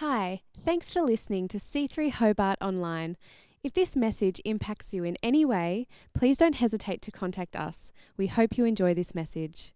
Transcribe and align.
Hi, 0.00 0.40
thanks 0.58 0.90
for 0.90 1.02
listening 1.02 1.46
to 1.48 1.58
C3 1.58 2.10
Hobart 2.10 2.56
Online. 2.62 3.18
If 3.62 3.74
this 3.74 3.96
message 3.96 4.40
impacts 4.46 4.94
you 4.94 5.04
in 5.04 5.18
any 5.22 5.44
way, 5.44 5.86
please 6.14 6.38
don't 6.38 6.54
hesitate 6.54 7.02
to 7.02 7.10
contact 7.10 7.54
us. 7.54 7.92
We 8.16 8.28
hope 8.28 8.56
you 8.56 8.64
enjoy 8.64 8.94
this 8.94 9.14
message. 9.14 9.74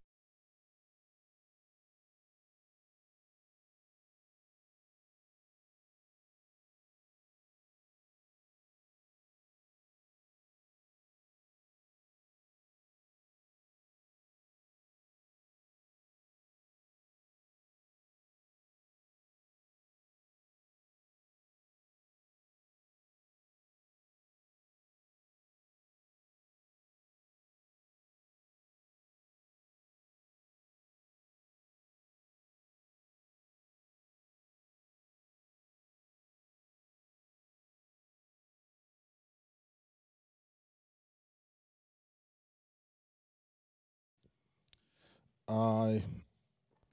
I, 45.48 46.02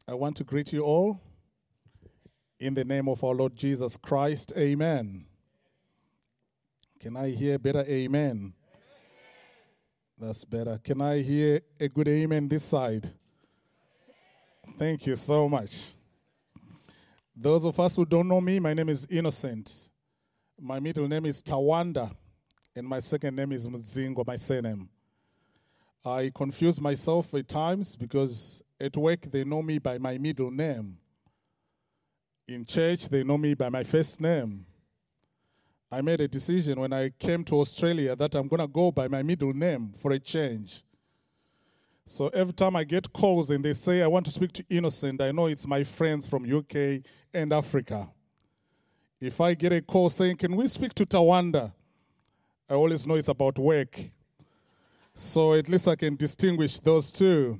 I 0.07 0.13
want 0.13 0.37
to 0.37 0.43
greet 0.43 0.73
you 0.73 0.83
all 0.83 1.19
in 2.59 2.73
the 2.73 2.83
name 2.83 3.07
of 3.07 3.23
our 3.23 3.33
Lord 3.33 3.55
Jesus 3.55 3.97
Christ. 3.97 4.53
Amen. 4.57 5.25
Can 6.99 7.17
I 7.17 7.29
hear 7.29 7.57
better 7.57 7.83
amen? 7.87 8.53
That's 10.19 10.43
better. 10.43 10.79
Can 10.83 11.01
I 11.01 11.19
hear 11.19 11.61
a 11.79 11.89
good 11.89 12.07
amen 12.07 12.47
this 12.47 12.63
side? 12.63 13.09
Thank 14.77 15.07
you 15.07 15.15
so 15.15 15.49
much. 15.49 15.93
Those 17.35 17.65
of 17.65 17.79
us 17.79 17.95
who 17.95 18.05
don't 18.05 18.27
know 18.27 18.39
me, 18.39 18.59
my 18.59 18.75
name 18.75 18.89
is 18.89 19.07
Innocent. 19.09 19.89
My 20.59 20.79
middle 20.79 21.07
name 21.07 21.25
is 21.25 21.41
Tawanda, 21.41 22.15
and 22.75 22.87
my 22.87 22.99
second 22.99 23.35
name 23.35 23.51
is 23.51 23.67
Mzingo, 23.67 24.27
my 24.27 24.35
surname. 24.35 24.87
I 26.03 26.31
confuse 26.33 26.81
myself 26.81 27.33
at 27.35 27.47
times 27.47 27.95
because 27.95 28.63
at 28.79 28.97
work 28.97 29.21
they 29.21 29.43
know 29.43 29.61
me 29.61 29.77
by 29.77 29.99
my 29.99 30.17
middle 30.17 30.49
name. 30.49 30.97
In 32.47 32.65
church 32.65 33.07
they 33.07 33.23
know 33.23 33.37
me 33.37 33.53
by 33.53 33.69
my 33.69 33.83
first 33.83 34.19
name. 34.19 34.65
I 35.91 36.01
made 36.01 36.21
a 36.21 36.27
decision 36.27 36.79
when 36.79 36.93
I 36.93 37.09
came 37.19 37.43
to 37.45 37.59
Australia 37.59 38.15
that 38.15 38.33
I'm 38.33 38.47
going 38.47 38.61
to 38.61 38.67
go 38.67 38.91
by 38.91 39.07
my 39.07 39.21
middle 39.21 39.53
name 39.53 39.93
for 39.95 40.13
a 40.13 40.19
change. 40.19 40.83
So 42.05 42.29
every 42.29 42.53
time 42.53 42.75
I 42.75 42.83
get 42.83 43.11
calls 43.13 43.51
and 43.51 43.63
they 43.63 43.73
say 43.73 44.01
I 44.01 44.07
want 44.07 44.25
to 44.25 44.31
speak 44.31 44.53
to 44.53 44.65
Innocent, 44.69 45.21
I 45.21 45.31
know 45.31 45.45
it's 45.47 45.67
my 45.67 45.83
friends 45.83 46.25
from 46.25 46.51
UK 46.51 47.03
and 47.33 47.53
Africa. 47.53 48.09
If 49.19 49.39
I 49.39 49.53
get 49.53 49.71
a 49.71 49.81
call 49.81 50.09
saying, 50.09 50.37
Can 50.37 50.55
we 50.55 50.67
speak 50.67 50.95
to 50.95 51.05
Tawanda? 51.05 51.71
I 52.67 52.73
always 52.73 53.05
know 53.05 53.15
it's 53.15 53.27
about 53.27 53.59
work. 53.59 53.99
So 55.13 55.53
at 55.53 55.67
least 55.67 55.87
I 55.87 55.95
can 55.95 56.15
distinguish 56.15 56.79
those 56.79 57.11
two. 57.11 57.59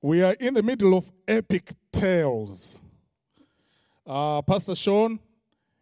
We 0.00 0.22
are 0.22 0.34
in 0.34 0.54
the 0.54 0.62
middle 0.62 0.96
of 0.96 1.10
epic 1.26 1.72
tales. 1.90 2.82
Uh, 4.06 4.40
Pastor 4.42 4.74
Sean, 4.76 5.18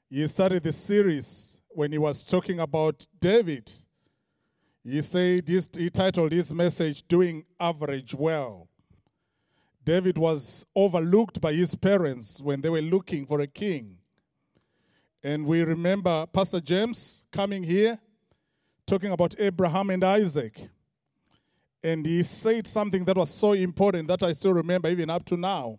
he 0.08 0.26
started 0.26 0.62
the 0.62 0.72
series 0.72 1.60
when 1.68 1.92
he 1.92 1.98
was 1.98 2.24
talking 2.24 2.60
about 2.60 3.06
David. 3.20 3.70
He 4.82 5.02
said 5.02 5.46
he 5.48 5.90
titled 5.90 6.32
his 6.32 6.54
message 6.54 7.06
"Doing 7.06 7.44
Average 7.60 8.14
Well." 8.14 8.68
David 9.84 10.16
was 10.16 10.64
overlooked 10.74 11.40
by 11.40 11.52
his 11.52 11.74
parents 11.74 12.40
when 12.40 12.62
they 12.62 12.70
were 12.70 12.80
looking 12.80 13.26
for 13.26 13.40
a 13.42 13.46
king. 13.46 13.98
And 15.22 15.46
we 15.46 15.62
remember 15.62 16.26
Pastor 16.26 16.60
James 16.60 17.24
coming 17.30 17.62
here 17.62 17.98
talking 18.86 19.12
about 19.12 19.34
Abraham 19.38 19.90
and 19.90 20.04
Isaac. 20.04 20.68
And 21.82 22.04
he 22.04 22.22
said 22.22 22.66
something 22.66 23.04
that 23.04 23.16
was 23.16 23.30
so 23.30 23.52
important 23.52 24.08
that 24.08 24.22
I 24.22 24.32
still 24.32 24.54
remember 24.54 24.88
even 24.88 25.10
up 25.10 25.24
to 25.26 25.36
now 25.36 25.78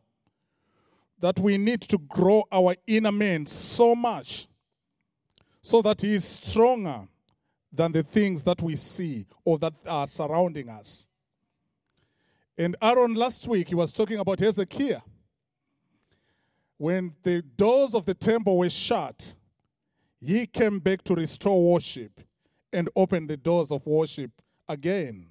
that 1.19 1.39
we 1.39 1.57
need 1.57 1.81
to 1.81 1.97
grow 1.97 2.43
our 2.51 2.75
inner 2.85 3.11
man 3.11 3.45
so 3.45 3.95
much 3.95 4.47
so 5.61 5.81
that 5.81 6.01
he 6.01 6.13
is 6.13 6.25
stronger 6.25 7.07
than 7.71 7.91
the 7.91 8.03
things 8.03 8.43
that 8.43 8.61
we 8.61 8.75
see 8.75 9.25
or 9.43 9.57
that 9.57 9.73
are 9.87 10.05
surrounding 10.07 10.69
us. 10.69 11.07
And 12.57 12.75
Aaron 12.81 13.15
last 13.15 13.47
week, 13.47 13.69
he 13.69 13.75
was 13.75 13.91
talking 13.91 14.19
about 14.19 14.39
Hezekiah. 14.39 15.01
When 16.77 17.15
the 17.23 17.41
doors 17.41 17.95
of 17.95 18.05
the 18.05 18.13
temple 18.13 18.57
were 18.57 18.69
shut, 18.69 19.35
he 20.21 20.45
came 20.45 20.79
back 20.79 21.03
to 21.05 21.15
restore 21.15 21.73
worship 21.73 22.24
and 22.75 22.89
open 22.95 23.25
the 23.25 23.37
doors 23.37 23.71
of 23.71 23.85
worship 23.85 24.29
again. 24.67 25.27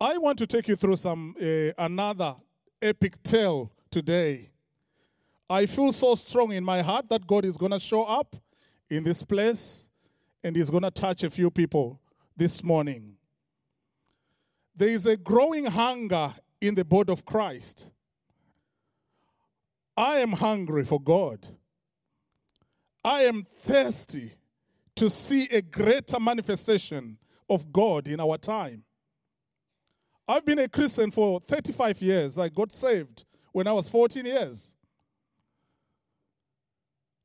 I 0.00 0.16
want 0.16 0.38
to 0.38 0.46
take 0.46 0.66
you 0.68 0.76
through 0.76 0.96
some 0.96 1.34
uh, 1.40 1.72
another 1.76 2.34
epic 2.80 3.22
tale 3.22 3.70
today. 3.90 4.50
I 5.50 5.66
feel 5.66 5.92
so 5.92 6.14
strong 6.14 6.52
in 6.52 6.64
my 6.64 6.80
heart 6.80 7.10
that 7.10 7.26
God 7.26 7.44
is 7.44 7.58
going 7.58 7.72
to 7.72 7.78
show 7.78 8.04
up 8.04 8.36
in 8.88 9.04
this 9.04 9.22
place 9.22 9.90
and 10.42 10.56
He's 10.56 10.70
going 10.70 10.84
to 10.84 10.90
touch 10.90 11.22
a 11.24 11.30
few 11.30 11.50
people 11.50 12.00
this 12.34 12.64
morning. 12.64 13.16
There 14.74 14.88
is 14.88 15.04
a 15.04 15.16
growing 15.18 15.66
hunger 15.66 16.32
in 16.62 16.74
the 16.74 16.86
body 16.86 17.12
of 17.12 17.26
Christ. 17.26 17.92
I 19.94 20.20
am 20.20 20.32
hungry 20.32 20.86
for 20.86 20.98
God. 20.98 21.46
I 23.04 23.24
am 23.24 23.42
thirsty 23.42 24.32
to 25.00 25.08
see 25.08 25.46
a 25.46 25.62
greater 25.62 26.20
manifestation 26.20 27.16
of 27.48 27.72
God 27.72 28.06
in 28.06 28.20
our 28.20 28.36
time. 28.36 28.84
I've 30.28 30.44
been 30.44 30.58
a 30.58 30.68
Christian 30.68 31.10
for 31.10 31.40
35 31.40 32.02
years. 32.02 32.38
I 32.38 32.50
got 32.50 32.70
saved 32.70 33.24
when 33.50 33.66
I 33.66 33.72
was 33.72 33.88
14 33.88 34.26
years. 34.26 34.74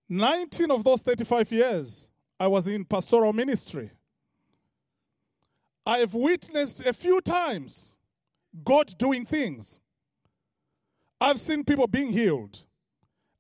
19 0.08 0.72
of 0.72 0.86
those 0.86 1.02
35 1.02 1.52
years, 1.52 2.10
I 2.40 2.48
was 2.48 2.70
in 2.70 2.86
pastoral 2.86 3.34
ministry. 3.34 3.92
I 5.86 5.98
have 5.98 6.14
witnessed 6.14 6.86
a 6.86 6.94
few 6.94 7.20
times 7.20 7.98
God 8.64 8.98
doing 8.98 9.26
things. 9.26 9.82
I've 11.20 11.42
seen 11.42 11.66
people 11.66 11.88
being 11.88 12.14
healed. 12.14 12.66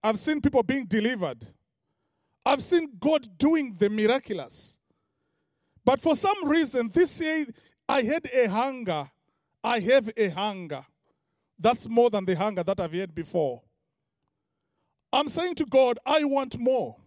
I've 0.03 0.19
seen 0.19 0.41
people 0.41 0.62
being 0.62 0.84
delivered. 0.84 1.54
I've 2.45 2.61
seen 2.61 2.91
God 3.00 3.28
doing 3.38 3.75
the 3.78 3.89
miraculous. 3.89 4.79
But 5.83 6.01
for 6.01 6.16
some 6.16 6.47
reason, 6.47 6.89
this 6.94 7.19
year 7.19 7.45
I 7.88 8.01
had 8.01 8.28
a 8.33 8.47
hunger. 8.47 9.09
I 9.63 9.79
have 9.79 10.11
a 10.16 10.29
hunger. 10.29 10.85
That's 11.57 11.88
more 11.88 12.09
than 12.09 12.25
the 12.25 12.35
hunger 12.35 12.63
that 12.63 12.79
I've 12.79 12.94
had 12.94 13.16
before. 13.16 13.61
I'm 15.11 15.29
saying 15.29 15.56
to 15.56 15.66
God, 15.66 15.97
I 16.06 16.23
want 16.25 16.59
more. 16.59 16.97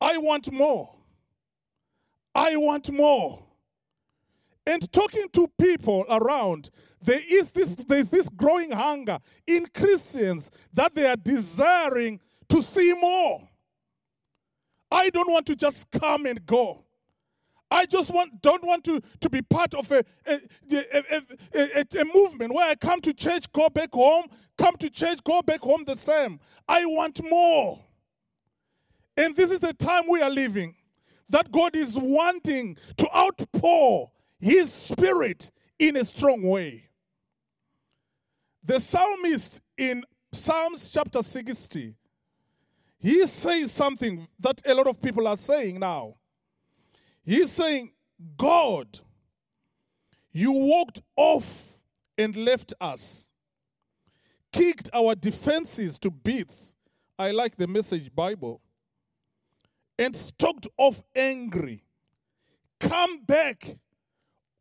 I 0.00 0.18
want 0.18 0.52
more. 0.52 0.94
I 2.34 2.56
want 2.56 2.92
more. 2.92 3.42
And 4.66 4.90
talking 4.92 5.28
to 5.32 5.48
people 5.58 6.04
around, 6.10 6.70
there 7.00 7.20
is 7.28 7.50
this, 7.50 7.76
there's 7.76 8.10
this 8.10 8.28
growing 8.28 8.70
hunger 8.70 9.18
in 9.46 9.66
Christians 9.74 10.50
that 10.72 10.94
they 10.94 11.06
are 11.06 11.16
desiring 11.16 12.20
to 12.48 12.62
see 12.62 12.92
more. 12.94 13.48
I 14.94 15.10
don't 15.10 15.30
want 15.30 15.46
to 15.46 15.56
just 15.56 15.90
come 15.90 16.24
and 16.24 16.46
go. 16.46 16.84
I 17.68 17.84
just 17.86 18.12
want, 18.14 18.40
don't 18.42 18.62
want 18.62 18.84
to, 18.84 19.00
to 19.20 19.28
be 19.28 19.42
part 19.42 19.74
of 19.74 19.90
a, 19.90 20.04
a, 20.24 20.40
a, 20.72 21.22
a, 21.52 22.00
a 22.00 22.04
movement 22.14 22.54
where 22.54 22.70
I 22.70 22.76
come 22.76 23.00
to 23.00 23.12
church, 23.12 23.50
go 23.52 23.68
back 23.68 23.92
home, 23.92 24.26
come 24.56 24.76
to 24.76 24.88
church, 24.88 25.18
go 25.24 25.42
back 25.42 25.60
home 25.60 25.82
the 25.84 25.96
same. 25.96 26.38
I 26.68 26.86
want 26.86 27.20
more. 27.28 27.84
And 29.16 29.34
this 29.34 29.50
is 29.50 29.58
the 29.58 29.72
time 29.74 30.04
we 30.08 30.22
are 30.22 30.30
living 30.30 30.76
that 31.30 31.50
God 31.50 31.74
is 31.74 31.98
wanting 31.98 32.76
to 32.98 33.16
outpour 33.16 34.12
His 34.38 34.72
Spirit 34.72 35.50
in 35.80 35.96
a 35.96 36.04
strong 36.04 36.42
way. 36.42 36.88
The 38.62 38.78
psalmist 38.78 39.60
in 39.76 40.04
Psalms 40.32 40.90
chapter 40.90 41.22
60 41.22 41.96
he 43.04 43.26
says 43.26 43.70
something 43.70 44.26
that 44.40 44.62
a 44.64 44.74
lot 44.74 44.86
of 44.86 44.98
people 45.02 45.28
are 45.28 45.36
saying 45.36 45.78
now. 45.78 46.14
He's 47.22 47.52
saying, 47.52 47.92
God, 48.34 48.98
you 50.32 50.52
walked 50.52 51.02
off 51.14 51.78
and 52.16 52.34
left 52.34 52.72
us. 52.80 53.28
kicked 54.52 54.88
our 54.94 55.14
defenses 55.14 55.98
to 55.98 56.10
bits. 56.10 56.76
I 57.18 57.32
like 57.32 57.56
the 57.56 57.66
message 57.66 58.14
Bible. 58.14 58.62
And 59.98 60.16
stalked 60.16 60.68
off 60.78 61.02
angry. 61.14 61.84
Come 62.80 63.22
back. 63.24 63.76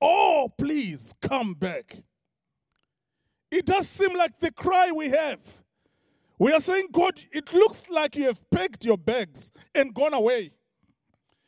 Oh, 0.02 0.52
please 0.58 1.14
come 1.22 1.54
back. 1.54 1.96
It 3.50 3.66
does 3.66 3.88
seem 3.88 4.14
like 4.18 4.38
the 4.40 4.52
cry 4.52 4.92
we 4.92 5.10
have. 5.12 5.63
We 6.44 6.52
are 6.52 6.60
saying, 6.60 6.88
God, 6.92 7.18
it 7.32 7.54
looks 7.54 7.90
like 7.90 8.18
you 8.18 8.26
have 8.26 8.42
packed 8.50 8.84
your 8.84 8.98
bags 8.98 9.50
and 9.74 9.94
gone 9.94 10.14
away. 10.14 10.52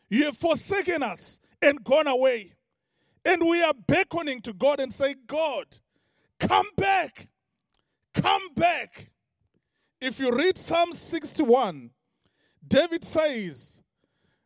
You 0.09 0.23
have 0.23 0.37
forsaken 0.37 1.03
us 1.03 1.41
and 1.61 1.83
gone 1.83 2.07
away. 2.07 2.53
And 3.25 3.45
we 3.45 3.61
are 3.61 3.73
beckoning 3.73 4.39
to 4.43 4.53
God 4.53 4.79
and 4.79 4.93
say, 4.93 5.15
God, 5.27 5.65
come 6.39 6.67
back. 6.77 7.27
Come 8.13 8.53
back. 8.55 9.09
If 9.99 10.17
you 10.17 10.33
read 10.33 10.57
Psalm 10.57 10.93
61, 10.93 11.89
David 12.65 13.03
says, 13.03 13.81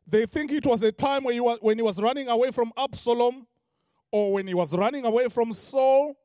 they 0.07 0.25
think 0.25 0.51
it 0.51 0.65
was 0.65 0.81
a 0.81 0.91
time 0.91 1.25
when 1.25 1.35
he 1.35 1.41
was, 1.41 1.59
when 1.61 1.77
he 1.77 1.83
was 1.83 2.01
running 2.01 2.27
away 2.27 2.49
from 2.49 2.71
Absalom 2.75 3.45
or 4.11 4.33
when 4.33 4.47
he 4.47 4.55
was 4.55 4.75
running 4.75 5.05
away 5.05 5.29
from 5.29 5.53
Saul, 5.53 6.15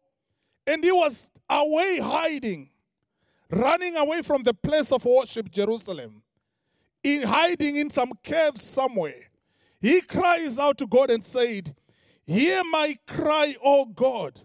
and 0.67 0.83
he 0.83 0.93
was 0.93 1.31
away 1.51 1.99
hiding, 2.03 2.71
running 3.51 3.97
away 3.97 4.23
from 4.23 4.43
the 4.43 4.55
place 4.55 4.93
of 4.93 5.05
worship, 5.05 5.51
Jerusalem, 5.51 6.23
in 7.03 7.23
hiding 7.23 7.77
in 7.77 7.91
some 7.91 8.13
cave 8.23 8.57
somewhere. 8.57 9.31
He 9.81 10.01
cries 10.01 10.59
out 10.59 10.79
to 10.79 10.87
God 10.87 11.11
and 11.11 11.23
said, 11.23 11.75
Hear 12.25 12.63
my 12.65 12.97
cry, 13.07 13.55
O 13.63 13.85
God, 13.85 14.41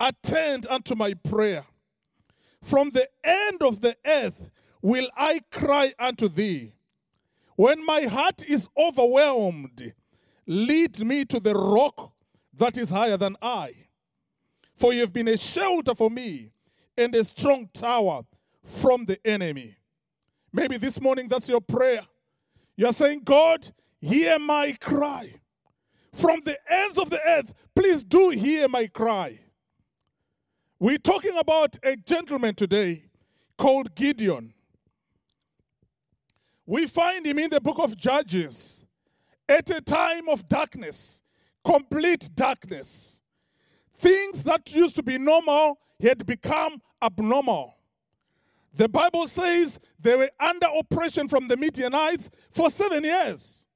attend 0.00 0.66
unto 0.66 0.94
my 0.94 1.14
prayer. 1.14 1.64
From 2.62 2.90
the 2.90 3.08
end 3.22 3.60
of 3.60 3.80
the 3.80 3.96
earth 4.06 4.50
will 4.80 5.08
I 5.16 5.40
cry 5.50 5.92
unto 5.98 6.28
thee. 6.28 6.72
When 7.56 7.84
my 7.84 8.02
heart 8.02 8.42
is 8.48 8.68
overwhelmed, 8.78 9.92
lead 10.46 11.00
me 11.00 11.24
to 11.26 11.38
the 11.38 11.54
rock 11.54 12.14
that 12.54 12.78
is 12.78 12.88
higher 12.88 13.16
than 13.16 13.36
I. 13.42 13.74
For 14.74 14.92
you 14.92 15.00
have 15.00 15.12
been 15.12 15.28
a 15.28 15.36
shelter 15.36 15.94
for 15.94 16.10
me 16.10 16.51
and 16.96 17.14
a 17.14 17.24
strong 17.24 17.68
tower 17.72 18.22
from 18.64 19.04
the 19.04 19.18
enemy. 19.26 19.76
Maybe 20.52 20.76
this 20.76 21.00
morning 21.00 21.28
that's 21.28 21.48
your 21.48 21.60
prayer. 21.60 22.02
You're 22.76 22.92
saying, 22.92 23.22
God, 23.24 23.68
hear 24.00 24.38
my 24.38 24.76
cry. 24.80 25.30
From 26.12 26.40
the 26.44 26.58
ends 26.70 26.98
of 26.98 27.10
the 27.10 27.20
earth, 27.26 27.54
please 27.74 28.04
do 28.04 28.30
hear 28.30 28.68
my 28.68 28.86
cry. 28.86 29.38
We're 30.78 30.98
talking 30.98 31.36
about 31.38 31.76
a 31.82 31.96
gentleman 31.96 32.54
today 32.54 33.04
called 33.56 33.94
Gideon. 33.94 34.52
We 36.66 36.86
find 36.86 37.24
him 37.24 37.38
in 37.38 37.50
the 37.50 37.60
book 37.60 37.78
of 37.78 37.96
Judges 37.96 38.86
at 39.48 39.70
a 39.70 39.80
time 39.80 40.28
of 40.28 40.48
darkness, 40.48 41.22
complete 41.64 42.30
darkness. 42.34 43.20
Things 43.94 44.42
that 44.44 44.74
used 44.74 44.96
to 44.96 45.02
be 45.02 45.18
normal 45.18 45.78
had 46.02 46.26
become 46.26 46.80
abnormal. 47.02 47.76
The 48.74 48.88
Bible 48.88 49.26
says 49.26 49.78
they 50.00 50.16
were 50.16 50.30
under 50.40 50.66
oppression 50.78 51.28
from 51.28 51.48
the 51.48 51.56
Midianites 51.56 52.30
for 52.50 52.70
seven 52.70 53.04
years. 53.04 53.66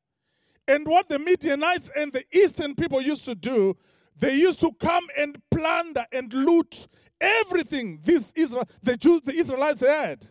And 0.67 0.87
what 0.87 1.09
the 1.09 1.19
Midianites 1.19 1.91
and 1.97 2.13
the 2.13 2.25
eastern 2.33 2.75
people 2.75 3.01
used 3.01 3.25
to 3.27 3.35
do, 3.35 3.77
they 4.19 4.35
used 4.35 4.61
to 4.61 4.73
come 4.81 5.07
and 5.17 5.41
plunder 5.51 6.05
and 6.13 6.33
loot 6.33 6.89
everything 7.21 8.01
these 8.03 8.33
Israel, 8.35 8.69
the 8.83 8.97
Jews, 8.97 9.23
the 9.23 9.35
Israelites 9.35 9.81
had. 9.81 10.27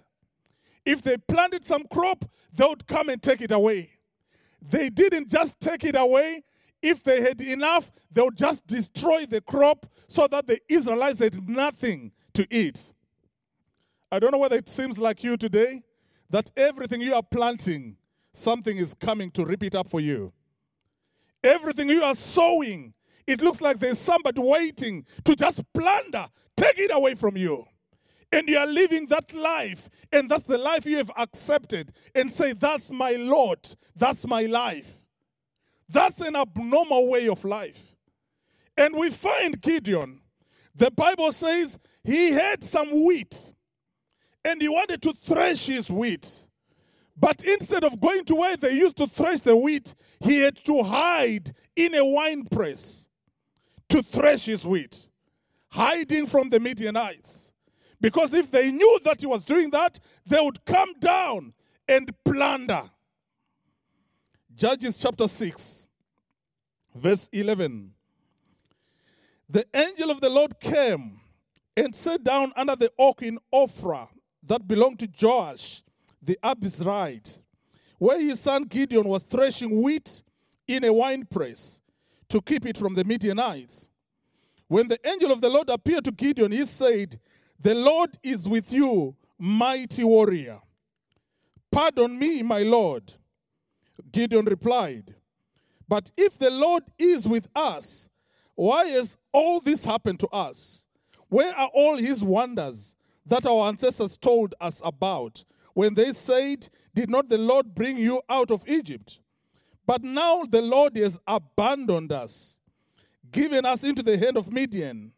If 0.85 1.01
they 1.01 1.17
planted 1.17 1.65
some 1.65 1.85
crop, 1.91 2.25
they 2.53 2.65
would 2.65 2.85
come 2.85 3.09
and 3.09 3.21
take 3.21 3.41
it 3.41 3.51
away. 3.51 3.89
They 4.61 4.89
didn't 4.89 5.29
just 5.29 5.59
take 5.59 5.83
it 5.83 5.95
away. 5.95 6.43
If 6.85 7.03
they 7.03 7.19
had 7.19 7.41
enough, 7.41 7.91
they 8.11 8.21
would 8.21 8.37
just 8.37 8.67
destroy 8.67 9.25
the 9.25 9.41
crop 9.41 9.87
so 10.07 10.27
that 10.27 10.45
the 10.45 10.59
Israelites 10.69 11.17
had 11.19 11.49
nothing 11.49 12.11
to 12.35 12.45
eat. 12.51 12.93
I 14.11 14.19
don't 14.19 14.31
know 14.31 14.37
whether 14.37 14.55
it 14.55 14.69
seems 14.69 14.99
like 14.99 15.23
you 15.23 15.35
today 15.35 15.81
that 16.29 16.51
everything 16.55 17.01
you 17.01 17.15
are 17.15 17.23
planting, 17.23 17.97
something 18.33 18.77
is 18.77 18.93
coming 18.93 19.31
to 19.31 19.43
rip 19.45 19.63
it 19.63 19.73
up 19.73 19.89
for 19.89 19.99
you. 19.99 20.31
Everything 21.43 21.89
you 21.89 22.03
are 22.03 22.13
sowing, 22.13 22.93
it 23.25 23.41
looks 23.41 23.61
like 23.61 23.79
there's 23.79 23.97
somebody 23.97 24.39
waiting 24.39 25.07
to 25.23 25.35
just 25.35 25.63
plunder, 25.73 26.27
take 26.55 26.77
it 26.77 26.91
away 26.93 27.15
from 27.15 27.35
you. 27.35 27.65
And 28.31 28.47
you 28.47 28.59
are 28.59 28.67
living 28.67 29.07
that 29.07 29.33
life, 29.33 29.89
and 30.11 30.29
that's 30.29 30.45
the 30.45 30.59
life 30.59 30.85
you 30.85 30.97
have 30.97 31.09
accepted, 31.17 31.93
and 32.13 32.31
say, 32.31 32.53
That's 32.53 32.91
my 32.91 33.13
Lord, 33.13 33.65
that's 33.95 34.27
my 34.27 34.43
life. 34.43 35.04
That's 35.89 36.21
an 36.21 36.35
abnormal 36.35 37.09
way 37.09 37.27
of 37.27 37.43
life. 37.43 37.95
And 38.77 38.95
we 38.95 39.09
find 39.09 39.61
Gideon, 39.61 40.21
the 40.75 40.91
Bible 40.91 41.31
says 41.31 41.79
he 42.03 42.31
had 42.31 42.63
some 42.63 43.05
wheat 43.05 43.53
and 44.43 44.61
he 44.61 44.67
wanted 44.67 45.01
to 45.03 45.13
thresh 45.13 45.67
his 45.67 45.89
wheat. 45.89 46.45
But 47.17 47.43
instead 47.43 47.83
of 47.83 47.99
going 47.99 48.25
to 48.25 48.35
where 48.35 48.57
they 48.57 48.73
used 48.73 48.97
to 48.97 49.07
thresh 49.07 49.39
the 49.39 49.55
wheat, 49.55 49.95
he 50.19 50.39
had 50.39 50.57
to 50.65 50.83
hide 50.83 51.51
in 51.75 51.95
a 51.95 52.03
wine 52.03 52.45
press 52.45 53.07
to 53.89 54.01
thresh 54.01 54.45
his 54.45 54.65
wheat, 54.65 55.07
hiding 55.69 56.27
from 56.27 56.49
the 56.49 56.59
Midianites. 56.59 57.53
Because 58.01 58.33
if 58.33 58.51
they 58.51 58.71
knew 58.71 58.99
that 59.03 59.21
he 59.21 59.27
was 59.27 59.45
doing 59.45 59.69
that, 59.71 59.97
they 60.25 60.39
would 60.41 60.65
come 60.65 60.93
down 60.99 61.53
and 61.87 62.11
plunder. 62.25 62.83
Judges 64.55 64.97
chapter 64.97 65.27
6, 65.27 65.85
verse 66.95 67.27
11. 67.33 67.91
The 69.49 69.65
angel 69.73 70.09
of 70.09 70.21
the 70.21 70.29
Lord 70.29 70.57
came 70.61 71.19
and 71.75 71.93
sat 71.93 72.23
down 72.23 72.53
under 72.55 72.77
the 72.77 72.89
oak 72.97 73.21
in 73.21 73.37
Ophrah 73.53 74.07
that 74.43 74.65
belonged 74.65 74.99
to 74.99 75.09
Joash 75.21 75.83
the 76.21 76.39
Abiezrite, 76.41 77.39
where 77.97 78.21
his 78.21 78.39
son 78.39 78.63
Gideon 78.63 79.03
was 79.03 79.25
threshing 79.25 79.81
wheat 79.81 80.23
in 80.69 80.85
a 80.85 80.93
winepress 80.93 81.81
to 82.29 82.41
keep 82.41 82.65
it 82.65 82.77
from 82.77 82.95
the 82.95 83.03
Midianites. 83.03 83.89
When 84.69 84.87
the 84.87 85.05
angel 85.05 85.33
of 85.33 85.41
the 85.41 85.49
Lord 85.49 85.69
appeared 85.69 86.05
to 86.05 86.11
Gideon, 86.11 86.53
he 86.53 86.63
said, 86.63 87.19
The 87.59 87.75
Lord 87.75 88.17
is 88.23 88.47
with 88.47 88.71
you, 88.71 89.17
mighty 89.37 90.05
warrior. 90.05 90.61
Pardon 91.69 92.17
me, 92.17 92.41
my 92.41 92.63
Lord. 92.63 93.13
Gideon 94.11 94.45
replied, 94.45 95.15
But 95.87 96.11
if 96.17 96.37
the 96.37 96.49
Lord 96.49 96.83
is 96.97 97.27
with 97.27 97.47
us, 97.55 98.09
why 98.55 98.85
has 98.87 99.17
all 99.31 99.59
this 99.59 99.85
happened 99.85 100.19
to 100.21 100.27
us? 100.27 100.85
Where 101.29 101.53
are 101.55 101.69
all 101.73 101.97
his 101.97 102.23
wonders 102.23 102.95
that 103.25 103.45
our 103.45 103.67
ancestors 103.67 104.17
told 104.17 104.55
us 104.61 104.81
about 104.83 105.43
when 105.73 105.93
they 105.93 106.13
said, 106.13 106.69
Did 106.93 107.09
not 107.09 107.27
the 107.29 107.37
Lord 107.37 107.75
bring 107.75 107.97
you 107.97 108.21
out 108.29 108.51
of 108.51 108.67
Egypt? 108.67 109.19
But 109.85 110.03
now 110.03 110.43
the 110.43 110.61
Lord 110.61 110.95
has 110.97 111.19
abandoned 111.27 112.11
us, 112.11 112.59
given 113.31 113.65
us 113.65 113.83
into 113.83 114.01
the 114.01 114.17
hand 114.17 114.37
of 114.37 114.51
Midian. 114.51 115.11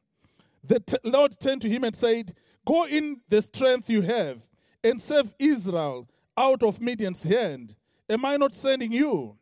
The 0.63 0.79
t- 0.79 0.97
Lord 1.03 1.39
turned 1.39 1.61
to 1.61 1.69
him 1.69 1.83
and 1.83 1.95
said, 1.95 2.33
Go 2.65 2.85
in 2.85 3.21
the 3.29 3.41
strength 3.41 3.89
you 3.89 4.01
have 4.01 4.49
and 4.83 4.99
save 4.99 5.33
Israel 5.39 6.09
out 6.35 6.63
of 6.63 6.81
Midian's 6.81 7.23
hand. 7.23 7.75
Am 8.09 8.23
I 8.25 8.37
not 8.37 8.55
sending 8.55 8.91
you? 8.91 9.37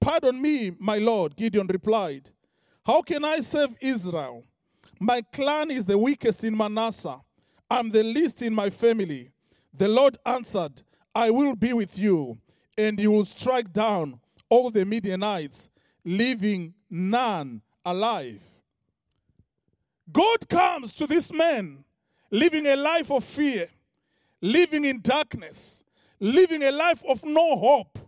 Pardon 0.00 0.40
me, 0.40 0.72
my 0.78 0.98
Lord, 0.98 1.36
Gideon 1.36 1.66
replied. 1.66 2.30
How 2.84 3.02
can 3.02 3.24
I 3.24 3.40
save 3.40 3.76
Israel? 3.80 4.44
My 4.98 5.22
clan 5.32 5.70
is 5.70 5.84
the 5.84 5.98
weakest 5.98 6.44
in 6.44 6.56
Manasseh. 6.56 7.20
I'm 7.70 7.90
the 7.90 8.02
least 8.02 8.42
in 8.42 8.54
my 8.54 8.70
family. 8.70 9.30
The 9.74 9.88
Lord 9.88 10.16
answered, 10.26 10.82
I 11.14 11.30
will 11.30 11.56
be 11.56 11.72
with 11.72 11.98
you, 11.98 12.38
and 12.76 12.98
you 12.98 13.10
will 13.10 13.24
strike 13.24 13.72
down 13.72 14.20
all 14.48 14.70
the 14.70 14.84
Midianites, 14.84 15.70
leaving 16.04 16.74
none 16.88 17.62
alive. 17.84 18.42
God 20.12 20.48
comes 20.48 20.92
to 20.94 21.06
this 21.06 21.32
man 21.32 21.84
living 22.30 22.66
a 22.66 22.76
life 22.76 23.10
of 23.10 23.24
fear, 23.24 23.68
living 24.40 24.84
in 24.84 25.00
darkness, 25.00 25.84
living 26.20 26.62
a 26.62 26.70
life 26.70 27.02
of 27.08 27.24
no 27.24 27.56
hope. 27.56 27.98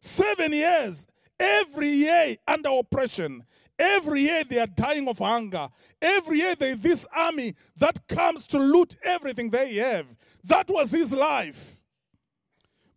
Seven 0.00 0.52
years, 0.52 1.06
every 1.38 1.88
year 1.88 2.36
under 2.46 2.70
oppression. 2.70 3.44
Every 3.78 4.22
year 4.22 4.44
they 4.44 4.60
are 4.60 4.66
dying 4.66 5.08
of 5.08 5.18
hunger. 5.18 5.68
Every 6.00 6.38
year 6.38 6.54
there's 6.54 6.78
this 6.78 7.06
army 7.14 7.54
that 7.78 8.06
comes 8.06 8.46
to 8.48 8.58
loot 8.58 8.94
everything 9.02 9.50
they 9.50 9.74
have. 9.76 10.06
That 10.44 10.68
was 10.68 10.90
his 10.90 11.12
life. 11.12 11.76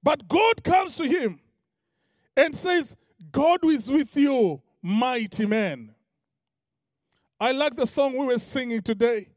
But 0.04 0.28
God 0.28 0.64
comes 0.64 0.96
to 0.98 1.08
him 1.08 1.40
and 2.38 2.56
says, 2.56 2.96
God 3.32 3.64
is 3.66 3.90
with 3.90 4.16
you, 4.16 4.62
mighty 4.82 5.48
man. 5.48 5.96
I 7.40 7.52
like 7.52 7.76
the 7.76 7.88
song 7.88 8.16
we 8.16 8.28
were 8.28 8.38
singing 8.38 8.82
today. 8.82 9.28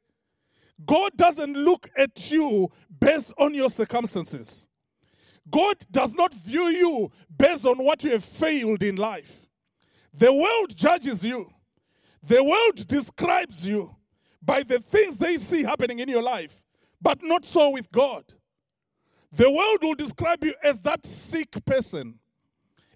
God 0.85 1.13
doesn't 1.17 1.55
look 1.55 1.89
at 1.97 2.31
you 2.31 2.71
based 3.01 3.33
on 3.39 3.55
your 3.55 3.71
circumstances. 3.71 4.68
God 5.51 5.77
does 5.91 6.15
not 6.15 6.33
view 6.35 6.65
you 6.65 7.11
based 7.37 7.65
on 7.65 7.79
what 7.79 8.05
you 8.05 8.11
have 8.11 8.25
failed 8.25 8.83
in 8.83 8.97
life. 8.97 9.47
The 10.15 10.33
world 10.33 10.77
judges 10.77 11.25
you, 11.25 11.53
the 12.23 12.43
world 12.43 12.87
describes 12.87 13.69
you 13.69 13.95
by 14.43 14.63
the 14.63 14.79
things 14.79 15.19
they 15.19 15.37
see 15.37 15.63
happening 15.63 16.01
in 16.01 16.09
your 16.09 16.23
life, 16.23 16.63
but 17.01 17.19
not 17.23 17.45
so 17.45 17.71
with 17.71 17.91
God. 17.93 18.25
The 19.33 19.51
world 19.51 19.79
will 19.83 19.95
describe 19.95 20.43
you 20.43 20.55
as 20.63 20.81
that 20.81 21.05
sick 21.05 21.65
person, 21.65 22.19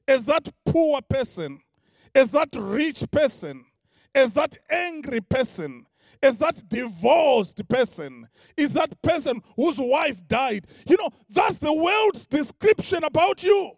as 0.09 0.25
that 0.25 0.49
poor 0.64 1.00
person, 1.02 1.61
as 2.14 2.30
that 2.30 2.49
rich 2.54 3.04
person, 3.11 3.64
as 4.14 4.32
that 4.32 4.56
angry 4.71 5.21
person, 5.21 5.87
as 6.23 6.38
that 6.38 6.62
divorced 6.68 7.66
person, 7.68 8.28
is 8.56 8.73
that 8.75 9.00
person 9.02 9.40
whose 9.56 9.78
wife 9.78 10.26
died. 10.28 10.66
You 10.87 10.97
know, 10.99 11.11
that's 11.30 11.59
the 11.59 11.73
world's 11.73 12.26
description 12.26 13.04
about 13.04 13.42
you. 13.42 13.73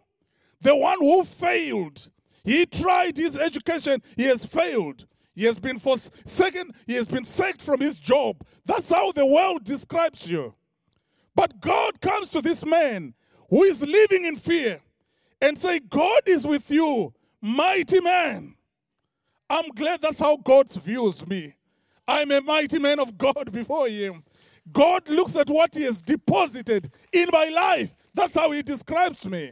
The 0.61 0.75
one 0.75 0.99
who 0.99 1.23
failed. 1.23 2.09
He 2.43 2.65
tried 2.65 3.17
his 3.17 3.37
education, 3.37 4.01
he 4.15 4.23
has 4.23 4.45
failed. 4.45 5.05
He 5.33 5.43
has 5.45 5.59
been 5.59 5.79
forsaken, 5.79 6.71
he 6.87 6.93
has 6.93 7.07
been 7.07 7.25
sacked 7.25 7.61
from 7.61 7.81
his 7.81 7.99
job. 7.99 8.45
That's 8.65 8.89
how 8.89 9.11
the 9.11 9.25
world 9.25 9.65
describes 9.65 10.29
you. 10.29 10.55
But 11.35 11.59
God 11.59 11.99
comes 11.99 12.29
to 12.29 12.41
this 12.41 12.65
man 12.65 13.13
who 13.49 13.63
is 13.63 13.81
living 13.81 14.25
in 14.25 14.37
fear 14.37 14.81
and 15.41 15.57
say, 15.57 15.79
God 15.79 16.21
is 16.25 16.47
with 16.47 16.71
you, 16.71 17.13
mighty 17.41 17.99
man. 17.99 18.55
I'm 19.49 19.69
glad 19.69 20.01
that's 20.01 20.19
how 20.19 20.37
God 20.37 20.71
views 20.71 21.27
me. 21.27 21.53
I'm 22.07 22.31
a 22.31 22.41
mighty 22.41 22.79
man 22.79 22.99
of 22.99 23.17
God 23.17 23.51
before 23.51 23.87
him. 23.87 24.23
God 24.71 25.07
looks 25.09 25.35
at 25.35 25.49
what 25.49 25.73
he 25.75 25.83
has 25.83 26.01
deposited 26.01 26.91
in 27.11 27.29
my 27.31 27.49
life. 27.49 27.95
That's 28.13 28.35
how 28.35 28.51
he 28.51 28.61
describes 28.61 29.25
me. 29.27 29.51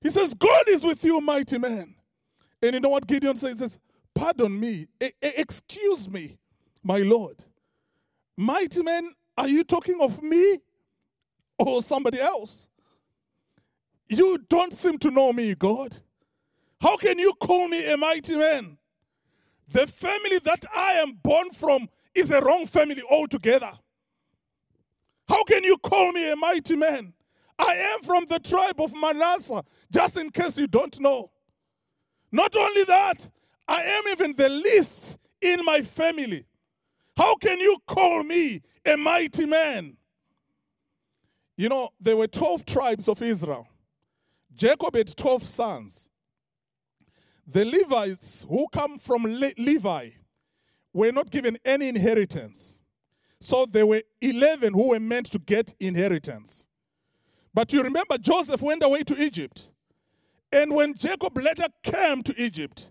He 0.00 0.10
says, 0.10 0.34
God 0.34 0.68
is 0.68 0.84
with 0.84 1.04
you, 1.04 1.20
mighty 1.20 1.58
man. 1.58 1.94
And 2.62 2.74
you 2.74 2.80
know 2.80 2.90
what 2.90 3.06
Gideon 3.06 3.36
says? 3.36 3.52
He 3.52 3.58
says, 3.58 3.78
Pardon 4.14 4.58
me, 4.58 4.86
excuse 5.22 6.10
me, 6.10 6.38
my 6.82 6.98
Lord. 6.98 7.44
Mighty 8.36 8.82
man, 8.82 9.12
are 9.36 9.48
you 9.48 9.62
talking 9.62 10.00
of 10.00 10.20
me 10.22 10.58
or 11.58 11.82
somebody 11.82 12.20
else? 12.20 12.68
You 14.08 14.38
don't 14.48 14.72
seem 14.74 14.98
to 14.98 15.10
know 15.10 15.32
me, 15.32 15.54
God. 15.54 15.98
How 16.80 16.96
can 16.96 17.18
you 17.18 17.32
call 17.34 17.68
me 17.68 17.92
a 17.92 17.96
mighty 17.96 18.36
man? 18.36 18.78
The 19.70 19.86
family 19.86 20.38
that 20.44 20.64
I 20.74 20.92
am 20.92 21.12
born 21.22 21.50
from 21.50 21.88
is 22.14 22.30
a 22.30 22.40
wrong 22.40 22.66
family 22.66 23.02
altogether. 23.10 23.70
How 25.28 25.44
can 25.44 25.62
you 25.62 25.76
call 25.78 26.12
me 26.12 26.32
a 26.32 26.36
mighty 26.36 26.74
man? 26.74 27.12
I 27.58 27.74
am 27.74 28.02
from 28.02 28.24
the 28.26 28.38
tribe 28.38 28.80
of 28.80 28.94
Manasseh, 28.94 29.62
just 29.92 30.16
in 30.16 30.30
case 30.30 30.56
you 30.56 30.68
don't 30.68 30.98
know. 31.00 31.30
Not 32.32 32.56
only 32.56 32.84
that, 32.84 33.28
I 33.66 33.82
am 33.82 34.08
even 34.08 34.34
the 34.34 34.48
least 34.48 35.18
in 35.40 35.64
my 35.64 35.82
family. 35.82 36.46
How 37.16 37.36
can 37.36 37.58
you 37.58 37.76
call 37.86 38.22
me 38.22 38.62
a 38.86 38.96
mighty 38.96 39.44
man? 39.44 39.96
You 41.56 41.68
know, 41.68 41.90
there 42.00 42.16
were 42.16 42.28
12 42.28 42.64
tribes 42.64 43.08
of 43.08 43.20
Israel. 43.20 43.66
Jacob 44.54 44.94
had 44.94 45.14
12 45.14 45.42
sons. 45.42 46.08
The 47.50 47.64
Levites 47.64 48.44
who 48.46 48.66
come 48.70 48.98
from 48.98 49.24
Le- 49.24 49.52
Levi 49.56 50.10
were 50.92 51.12
not 51.12 51.30
given 51.30 51.56
any 51.64 51.88
inheritance. 51.88 52.82
So 53.40 53.64
there 53.64 53.86
were 53.86 54.02
11 54.20 54.74
who 54.74 54.90
were 54.90 55.00
meant 55.00 55.26
to 55.32 55.38
get 55.38 55.74
inheritance. 55.80 56.68
But 57.54 57.72
you 57.72 57.82
remember 57.82 58.18
Joseph 58.18 58.60
went 58.60 58.82
away 58.82 59.02
to 59.04 59.22
Egypt. 59.22 59.70
And 60.52 60.74
when 60.74 60.92
Jacob 60.92 61.36
later 61.38 61.66
came 61.82 62.22
to 62.24 62.34
Egypt, 62.40 62.90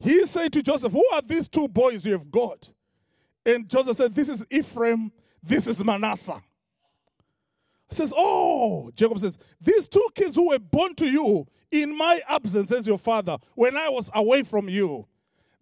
he 0.00 0.26
said 0.26 0.52
to 0.54 0.62
Joseph, 0.62 0.92
Who 0.92 1.04
are 1.12 1.22
these 1.22 1.46
two 1.46 1.68
boys 1.68 2.04
you 2.04 2.12
have 2.12 2.30
got? 2.30 2.72
And 3.46 3.68
Joseph 3.68 3.96
said, 3.96 4.14
This 4.14 4.28
is 4.28 4.44
Ephraim, 4.50 5.12
this 5.42 5.66
is 5.68 5.84
Manasseh. 5.84 6.42
Says, 7.94 8.12
Oh, 8.16 8.90
Jacob 8.94 9.18
says, 9.18 9.38
These 9.60 9.88
two 9.88 10.06
kids 10.14 10.34
who 10.34 10.48
were 10.48 10.58
born 10.58 10.94
to 10.96 11.06
you 11.06 11.46
in 11.70 11.96
my 11.96 12.20
absence 12.28 12.72
as 12.72 12.86
your 12.86 12.98
father, 12.98 13.36
when 13.54 13.76
I 13.76 13.88
was 13.88 14.10
away 14.14 14.42
from 14.42 14.68
you, 14.68 15.06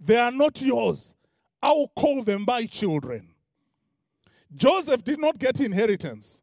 they 0.00 0.16
are 0.16 0.32
not 0.32 0.60
yours. 0.62 1.14
I 1.62 1.70
will 1.72 1.92
call 1.94 2.24
them 2.24 2.44
my 2.46 2.66
children. 2.66 3.34
Joseph 4.54 5.04
did 5.04 5.20
not 5.20 5.38
get 5.38 5.60
inheritance. 5.60 6.42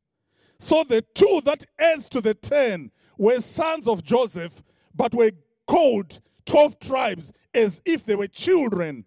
So 0.60 0.84
the 0.84 1.02
two 1.02 1.42
that 1.46 1.66
adds 1.80 2.08
to 2.10 2.22
the 2.22 2.34
ten 2.34 2.92
were 3.18 3.42
sons 3.42 3.88
of 3.88 4.04
Joseph, 4.04 4.62
but 4.94 5.14
were 5.14 5.32
called 5.66 6.20
12 6.46 6.80
tribes 6.80 7.34
as 7.54 7.82
if 7.86 8.06
they 8.06 8.16
were 8.16 8.28
children 8.28 9.06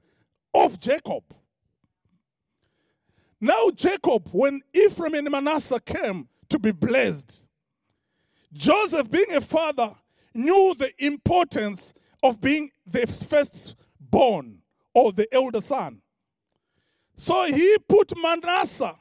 of 0.54 0.80
Jacob. 0.80 1.22
Now, 3.40 3.70
Jacob, 3.74 4.28
when 4.32 4.62
Ephraim 4.72 5.14
and 5.14 5.30
Manasseh 5.30 5.80
came 5.80 6.28
to 6.52 6.58
be 6.58 6.70
blessed, 6.70 7.46
Joseph, 8.52 9.10
being 9.10 9.32
a 9.34 9.40
father, 9.40 9.90
knew 10.34 10.74
the 10.78 10.92
importance 11.04 11.92
of 12.22 12.40
being 12.40 12.70
the 12.86 13.06
firstborn 13.06 14.58
or 14.94 15.12
the 15.12 15.26
elder 15.34 15.60
son. 15.60 16.00
So 17.16 17.44
he 17.44 17.76
put 17.88 18.12
Manasseh 18.16 18.94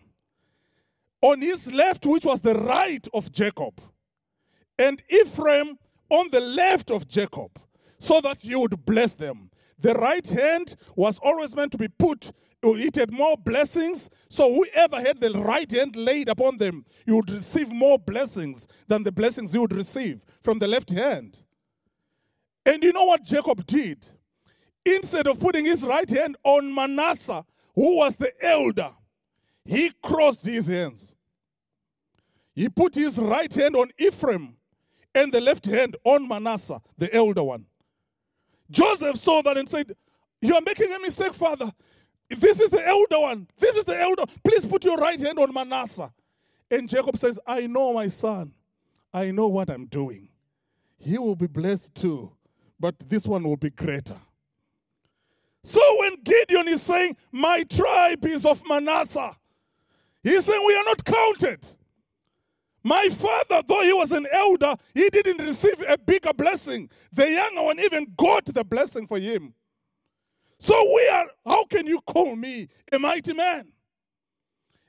on 1.22 1.41
his 1.41 1.72
left, 1.74 2.05
which 2.05 2.25
was 2.25 2.41
the 2.41 2.55
right 2.55 3.05
of 3.13 3.31
Jacob, 3.31 3.79
and 4.79 5.01
Ephraim 5.10 5.77
on 6.10 6.29
the 6.31 6.41
left 6.41 6.89
of 6.89 7.08
Jacob, 7.08 7.51
so 8.00 8.22
that 8.22 8.41
he 8.41 8.55
would 8.55 8.86
bless 8.86 9.13
them. 9.13 9.50
The 9.79 9.93
right 9.96 10.27
hand 10.27 10.75
was 10.96 11.20
always 11.20 11.55
meant 11.55 11.74
to 11.74 11.77
be 11.77 11.88
put, 11.88 12.31
it 12.63 12.96
had 12.96 13.12
more 13.12 13.36
blessings. 13.38 14.10
So 14.30 14.53
whoever 14.53 15.00
had 15.01 15.20
the 15.20 15.32
right 15.32 15.70
hand 15.70 15.96
laid 15.96 16.30
upon 16.30 16.58
them, 16.58 16.86
you 17.06 17.15
would 17.15 17.30
receive 17.30 17.72
more 17.72 17.98
blessings 17.98 18.68
than 18.88 19.03
the 19.03 19.12
blessings 19.12 19.53
you 19.53 19.62
would 19.62 19.74
receive 19.74 20.24
from 20.41 20.60
the 20.60 20.68
left 20.68 20.89
hand. 20.89 21.44
And 22.65 22.84
you 22.84 22.94
know 22.94 23.06
what 23.06 23.24
Jacob 23.24 23.65
did? 23.65 24.08
Instead 24.86 25.27
of 25.27 25.39
putting 25.39 25.65
his 25.65 25.84
right 25.84 26.10
hand 26.10 26.38
on 26.44 26.74
Manasseh, 26.74 27.44
who 27.75 27.98
was 27.98 28.15
the 28.15 28.32
elder, 28.44 28.91
he 29.65 29.91
crossed 30.01 30.46
his 30.46 30.68
hands. 30.68 31.15
He 32.53 32.70
put 32.70 32.96
his 32.96 33.18
right 33.18 33.53
hand 33.53 33.75
on 33.75 33.89
Ephraim 33.98 34.56
and 35.15 35.32
the 35.32 35.41
left 35.41 35.65
hand 35.65 35.98
on 36.03 36.27
Manasseh, 36.27 36.82
the 36.98 37.13
elder 37.13 37.44
one. 37.44 37.65
Joseph 38.70 39.18
saw 39.18 39.41
that 39.41 39.58
and 39.58 39.68
said, 39.68 39.96
You 40.41 40.56
are 40.56 40.62
making 40.62 40.91
a 40.94 41.00
mistake, 41.00 41.34
father. 41.34 41.72
This 42.38 42.60
is 42.60 42.70
the 42.70 42.86
elder 42.86 43.20
one. 43.20 43.48
This 43.58 43.76
is 43.76 43.84
the 43.84 44.00
elder. 44.00 44.24
Please 44.44 44.66
put 44.66 44.86
your 44.86 44.98
right 44.98 45.20
hand 45.20 45.40
on 45.40 45.54
Manasseh. 45.54 46.12
And 46.70 46.88
Jacob 46.88 47.18
says, 47.18 47.40
I 47.46 47.68
know 47.68 47.94
my 47.94 48.08
son. 48.08 48.54
I 49.14 49.32
know 49.32 49.48
what 49.48 49.70
I'm 49.70 49.88
doing. 49.88 50.30
He 50.98 51.18
will 51.18 51.36
be 51.36 51.48
blessed 51.48 51.96
too 51.96 52.32
but 52.82 52.96
this 53.08 53.28
one 53.28 53.44
will 53.44 53.58
be 53.58 53.70
greater. 53.70 54.20
So 55.64 55.80
when 56.00 56.16
Gideon 56.24 56.68
is 56.68 56.82
saying, 56.82 57.16
My 57.32 57.64
tribe 57.64 58.26
is 58.26 58.46
of 58.46 58.62
Manasseh, 58.68 59.36
he's 60.24 60.46
saying, 60.46 60.66
We 60.66 60.76
are 60.76 60.84
not 60.84 61.06
counted. 61.06 61.66
My 62.84 63.10
father, 63.10 63.62
though 63.68 63.84
he 63.84 63.94
was 63.94 64.12
an 64.12 64.26
elder, 64.32 64.76
he 64.96 65.08
didn't 65.12 65.38
receive 65.46 65.84
a 65.88 66.00
bigger 66.00 66.34
blessing. 66.34 66.90
The 67.14 67.30
younger 67.30 67.62
one 67.62 67.80
even 67.80 68.12
got 68.18 68.46
the 68.46 68.64
blessing 68.64 69.06
for 69.06 69.20
him. 69.20 69.54
So 70.62 70.75
we 70.94 71.08
are, 71.08 71.25
how 71.44 71.65
can 71.65 71.88
you 71.88 72.00
call 72.01 72.36
me 72.36 72.68
a 72.91 73.00
mighty 73.00 73.34
man? 73.34 73.68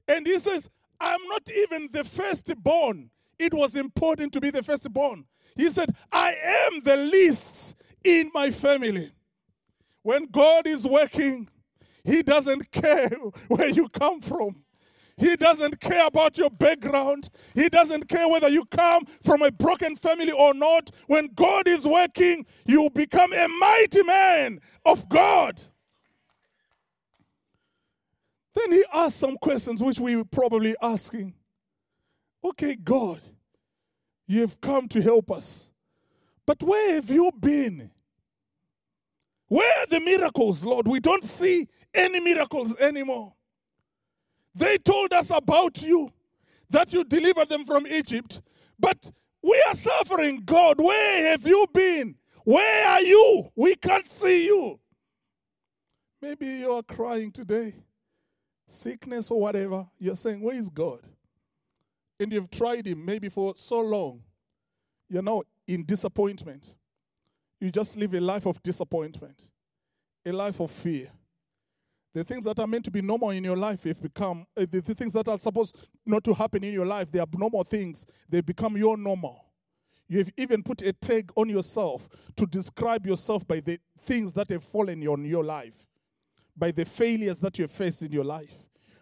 And 0.07 0.27
he 0.27 0.39
says, 0.39 0.69
I'm 1.01 1.27
not 1.29 1.51
even 1.51 1.89
the 1.91 2.05
firstborn. 2.05 3.09
It 3.39 3.55
was 3.55 3.75
important 3.75 4.35
to 4.35 4.41
be 4.41 4.51
the 4.51 4.63
firstborn. 4.63 5.25
He 5.57 5.71
said, 5.71 5.89
I 6.13 6.35
am 6.71 6.83
the 6.83 6.99
least 6.99 7.75
in 8.05 8.31
my 8.35 8.51
family. 8.51 9.13
When 10.03 10.27
God 10.27 10.67
is 10.67 10.87
working, 10.87 11.49
He 12.05 12.23
doesn't 12.23 12.71
care 12.71 13.11
where 13.49 13.71
you 13.71 13.89
come 13.89 14.21
from. 14.21 14.62
He 15.23 15.37
doesn't 15.37 15.79
care 15.79 16.09
about 16.09 16.37
your 16.37 16.51
background. 16.51 17.31
He 17.55 17.69
doesn't 17.69 18.09
care 18.09 18.29
whether 18.29 18.49
you 18.49 18.65
come 18.65 19.05
from 19.23 19.43
a 19.43 19.53
broken 19.53 19.95
family 19.95 20.33
or 20.33 20.53
not. 20.53 20.91
When 21.07 21.29
God 21.37 21.69
is 21.69 21.87
working, 21.87 22.45
you 22.67 22.91
become 22.91 23.33
a 23.33 23.47
mighty 23.47 24.03
man 24.03 24.59
of 24.85 25.09
God. 25.09 25.63
Then 28.57 28.73
he 28.73 28.85
asked 28.93 29.21
some 29.21 29.37
questions 29.37 29.81
which 29.81 30.01
we 30.01 30.17
were 30.17 30.25
probably 30.25 30.75
asking. 30.83 31.35
Okay, 32.45 32.75
God, 32.75 33.21
you 34.27 34.41
have 34.41 34.61
come 34.61 34.89
to 34.89 35.01
help 35.01 35.31
us. 35.31 35.71
But 36.47 36.61
where 36.65 36.97
have 36.97 37.09
you 37.09 37.31
been? 37.39 37.93
Where 39.47 39.83
are 39.83 39.87
the 39.87 40.01
miracles, 40.01 40.65
Lord? 40.65 40.89
We 40.89 40.99
don't 40.99 41.23
see 41.23 41.69
any 41.95 42.19
miracles 42.19 42.77
anymore. 42.81 43.35
They 44.55 44.79
told 44.79 45.13
us 45.13 45.31
about 45.31 45.83
you, 45.83 46.11
that 46.71 46.93
you 46.93 47.05
delivered 47.05 47.49
them 47.49 47.65
from 47.65 47.87
Egypt, 47.87 48.43
but 48.79 49.11
we 49.43 49.63
are 49.69 49.77
suffering. 49.77 50.43
God, 50.45 50.81
where 50.81 51.31
have 51.31 51.47
you 51.47 51.67
been? 51.73 52.17
Where 52.45 52.89
are 52.89 53.03
you? 53.03 53.49
We 53.57 53.75
can't 53.77 54.09
see 54.09 54.47
you. 54.47 54.79
Maybe 56.21 56.47
you 56.47 56.73
are 56.73 56.83
crying 56.83 57.33
today, 57.33 57.75
sickness 58.69 59.31
or 59.31 59.41
whatever. 59.41 59.87
You're 59.99 60.17
saying, 60.17 60.41
Where 60.41 60.55
is 60.55 60.71
God? 60.71 61.01
And 62.21 62.33
you've 62.33 62.51
tried 62.51 62.87
Him 62.87 63.05
maybe 63.05 63.29
for 63.29 63.55
so 63.57 63.81
long. 63.81 64.23
You're 65.09 65.23
now 65.23 65.43
in 65.67 65.85
disappointment. 65.85 66.77
You 67.61 67.71
just 67.71 67.97
live 67.97 68.15
a 68.15 68.21
life 68.21 68.47
of 68.47 68.63
disappointment, 68.63 69.53
a 70.25 70.33
life 70.33 70.61
of 70.61 70.71
fear. 70.71 71.11
The 72.15 72.25
things 72.25 72.45
that 72.45 72.59
are 72.61 72.67
meant 72.67 72.85
to 72.85 72.91
be 72.91 73.01
normal 73.01 73.31
in 73.31 73.43
your 73.43 73.57
life 73.57 73.85
have 73.85 74.03
become, 74.03 74.47
uh, 74.57 74.67
the, 74.71 74.83
the 74.83 74.95
things 74.95 75.15
that 75.15 75.29
are 75.29 75.39
supposed 75.39 75.77
not 76.05 76.23
to 76.25 76.35
happen 76.35 76.63
in 76.63 76.73
your 76.73 76.85
life, 76.85 77.11
they 77.11 77.19
are 77.19 77.23
abnormal 77.23 77.65
things. 77.65 78.05
They 78.29 78.43
become 78.43 78.77
your 78.77 78.99
normal. 78.99 79.47
You've 80.09 80.31
even 80.37 80.63
put 80.63 80.83
a 80.83 80.93
tag 80.93 81.33
on 81.37 81.49
yourself 81.49 82.07
to 82.37 82.47
describe 82.47 83.07
yourself 83.07 83.49
by 83.49 83.61
the 83.61 83.79
things 84.03 84.35
that 84.35 84.51
have 84.51 84.63
fallen 84.63 85.07
on 85.07 85.25
your 85.25 85.43
life, 85.43 85.87
by 86.55 86.71
the 86.71 86.85
failures 86.85 87.41
that 87.41 87.59
you 87.59 87.65
have 87.65 87.71
faced 87.71 88.03
in 88.03 88.13
your 88.13 88.25
life, 88.25 88.59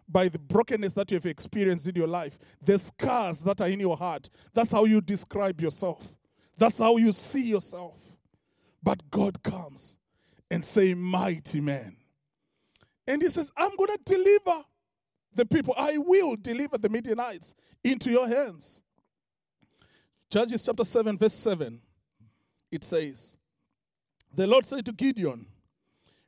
by 0.09 0.29
the 0.29 0.39
brokenness 0.39 0.93
that 0.93 1.11
you 1.11 1.17
have 1.17 1.27
experienced 1.27 1.89
in 1.89 1.97
your 1.97 2.07
life, 2.07 2.39
the 2.63 2.79
scars 2.79 3.43
that 3.43 3.61
are 3.61 3.69
in 3.69 3.81
your 3.81 3.97
heart. 3.97 4.31
That's 4.55 4.71
how 4.71 4.85
you 4.85 5.01
describe 5.01 5.61
yourself. 5.61 6.15
That's 6.57 6.79
how 6.79 6.97
you 6.97 7.11
see 7.11 7.49
yourself. 7.49 7.99
But 8.83 9.11
God 9.11 9.43
comes 9.43 9.97
and 10.49 10.65
say, 10.65 10.95
"Mighty 10.95 11.61
man." 11.61 11.97
And 13.11 13.21
he 13.21 13.29
says, 13.29 13.51
I'm 13.57 13.75
going 13.75 13.91
to 13.91 13.99
deliver 14.05 14.63
the 15.35 15.45
people. 15.45 15.75
I 15.77 15.99
will 15.99 16.37
deliver 16.37 16.79
the 16.79 16.89
Midianites 16.89 17.57
into 17.83 18.09
your 18.09 18.29
hands. 18.29 18.83
Judges 20.31 20.65
chapter 20.65 20.85
7, 20.85 21.19
verse 21.19 21.33
7, 21.33 21.81
it 22.71 22.85
says, 22.85 23.37
The 24.33 24.47
Lord 24.47 24.65
said 24.65 24.87
to 24.87 24.93
Gideon, 24.93 25.47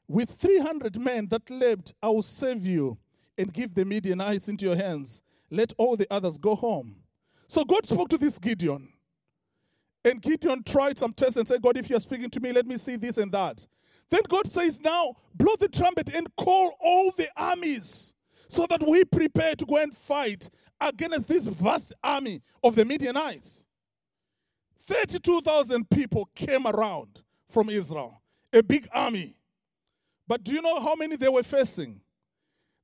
With 0.09 0.31
300 0.31 0.99
men 0.99 1.29
that 1.29 1.49
leapt, 1.49 1.95
I 2.03 2.09
will 2.09 2.21
save 2.21 2.67
you 2.67 2.99
and 3.39 3.55
give 3.55 3.77
the 3.77 3.85
Midianites 3.85 4.49
into 4.49 4.65
your 4.65 4.75
hands. 4.75 5.23
Let 5.53 5.73
all 5.79 5.97
the 5.97 6.09
others 6.11 6.37
go 6.37 6.57
home. 6.57 6.97
So 7.47 7.65
God 7.65 7.87
spoke 7.87 8.09
to 8.09 8.19
this 8.19 8.41
Gideon. 8.41 8.89
And 10.05 10.21
Gideon 10.21 10.65
tried 10.65 10.99
some 10.99 11.13
tests 11.13 11.37
and 11.37 11.47
said, 11.47 11.63
God, 11.63 11.77
if 11.77 11.89
you're 11.89 12.01
speaking 12.01 12.31
to 12.31 12.41
me, 12.41 12.51
let 12.51 12.67
me 12.67 12.77
see 12.77 12.97
this 12.97 13.19
and 13.19 13.31
that. 13.31 13.65
Then 14.13 14.23
God 14.29 14.47
says, 14.47 14.79
Now 14.79 15.15
blow 15.35 15.55
the 15.59 15.67
trumpet 15.69 16.15
and 16.15 16.29
call 16.37 16.77
all 16.79 17.11
the 17.17 17.27
armies 17.35 18.13
so 18.47 18.67
that 18.69 18.87
we 18.87 19.07
prepare 19.07 19.55
to 19.55 19.65
go 19.65 19.79
and 19.79 19.97
fight 19.97 20.51
against 20.79 21.29
this 21.29 21.47
vast 21.47 21.95
army 22.05 22.43
of 22.63 22.77
the 22.77 22.85
Midianites. 22.85 23.65
32,000 24.83 25.89
people 25.89 26.29
came 26.35 26.67
around 26.67 27.23
from 27.49 27.71
Israel, 27.71 28.21
a 28.53 28.63
big 28.63 28.87
army. 28.93 29.35
But 30.29 30.45
do 30.45 30.53
you 30.53 30.61
know 30.61 30.79
how 30.79 30.95
many 30.95 31.17
they 31.17 31.31
were 31.31 31.43
facing? 31.43 32.03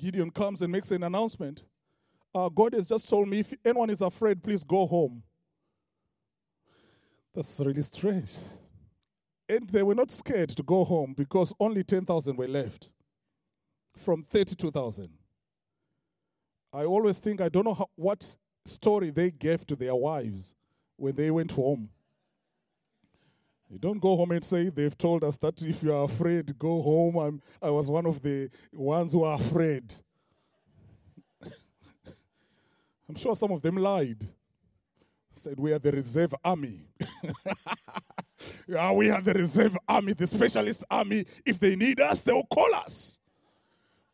Gideon 0.00 0.30
comes 0.30 0.62
and 0.62 0.72
makes 0.72 0.90
an 0.90 1.02
announcement. 1.02 1.62
Uh, 2.34 2.48
God 2.48 2.74
has 2.74 2.88
just 2.88 3.08
told 3.08 3.28
me 3.28 3.40
if 3.40 3.52
anyone 3.64 3.90
is 3.90 4.00
afraid, 4.00 4.42
please 4.42 4.64
go 4.64 4.86
home. 4.86 5.22
That's 7.34 7.60
really 7.60 7.82
strange. 7.82 8.36
And 9.48 9.68
they 9.68 9.82
were 9.82 9.94
not 9.94 10.10
scared 10.10 10.50
to 10.50 10.62
go 10.62 10.84
home 10.84 11.14
because 11.16 11.52
only 11.58 11.82
10,000 11.82 12.36
were 12.36 12.48
left 12.48 12.88
from 13.96 14.22
32,000. 14.22 15.08
I 16.72 16.84
always 16.84 17.18
think, 17.18 17.40
I 17.40 17.48
don't 17.48 17.64
know 17.64 17.74
how, 17.74 17.90
what 17.96 18.36
story 18.64 19.10
they 19.10 19.30
gave 19.30 19.66
to 19.66 19.76
their 19.76 19.94
wives 19.94 20.54
when 20.96 21.16
they 21.16 21.30
went 21.30 21.50
home. 21.50 21.88
You 23.70 23.78
don't 23.78 24.00
go 24.00 24.16
home 24.16 24.32
and 24.32 24.44
say, 24.44 24.68
they've 24.68 24.98
told 24.98 25.22
us 25.22 25.36
that 25.38 25.62
if 25.62 25.80
you 25.84 25.94
are 25.94 26.04
afraid, 26.04 26.58
go 26.58 26.82
home. 26.82 27.16
I'm, 27.16 27.42
I 27.62 27.70
was 27.70 27.88
one 27.88 28.04
of 28.04 28.20
the 28.20 28.50
ones 28.72 29.12
who 29.12 29.22
are 29.22 29.36
afraid. 29.38 29.94
I'm 33.08 33.14
sure 33.14 33.36
some 33.36 33.52
of 33.52 33.62
them 33.62 33.76
lied. 33.76 34.26
Said, 35.30 35.60
we 35.60 35.72
are 35.72 35.78
the 35.78 35.92
reserve 35.92 36.34
army. 36.44 36.80
yeah, 38.66 38.92
we 38.92 39.08
are 39.08 39.22
the 39.22 39.34
reserve 39.34 39.76
army, 39.88 40.14
the 40.14 40.26
specialist 40.26 40.84
army. 40.90 41.24
If 41.46 41.60
they 41.60 41.76
need 41.76 42.00
us, 42.00 42.22
they'll 42.22 42.42
call 42.52 42.74
us. 42.74 43.20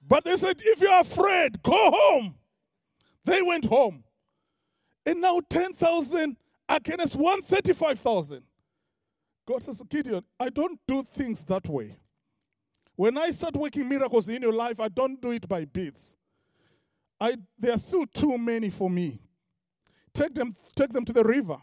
But 0.06 0.24
they 0.24 0.36
said, 0.36 0.60
if 0.62 0.82
you're 0.82 1.00
afraid, 1.00 1.62
go 1.62 1.72
home. 1.72 2.34
They 3.24 3.40
went 3.40 3.64
home. 3.64 4.04
And 5.06 5.22
now 5.22 5.40
10,000 5.48 6.36
against 6.68 7.16
135,000. 7.16 8.42
God 9.46 9.62
says, 9.62 9.82
Gideon, 9.88 10.24
I 10.40 10.48
don't 10.48 10.78
do 10.86 11.02
things 11.02 11.44
that 11.44 11.68
way. 11.68 11.96
When 12.96 13.16
I 13.16 13.30
start 13.30 13.54
working 13.54 13.88
miracles 13.88 14.28
in 14.28 14.42
your 14.42 14.52
life, 14.52 14.80
I 14.80 14.88
don't 14.88 15.20
do 15.20 15.30
it 15.30 15.48
by 15.48 15.64
bits. 15.64 16.16
I, 17.20 17.36
there 17.58 17.74
are 17.74 17.78
still 17.78 18.06
too 18.06 18.36
many 18.36 18.70
for 18.70 18.90
me. 18.90 19.20
Take 20.12 20.34
them, 20.34 20.54
take 20.74 20.92
them 20.92 21.04
to 21.04 21.12
the 21.12 21.22
river. 21.22 21.58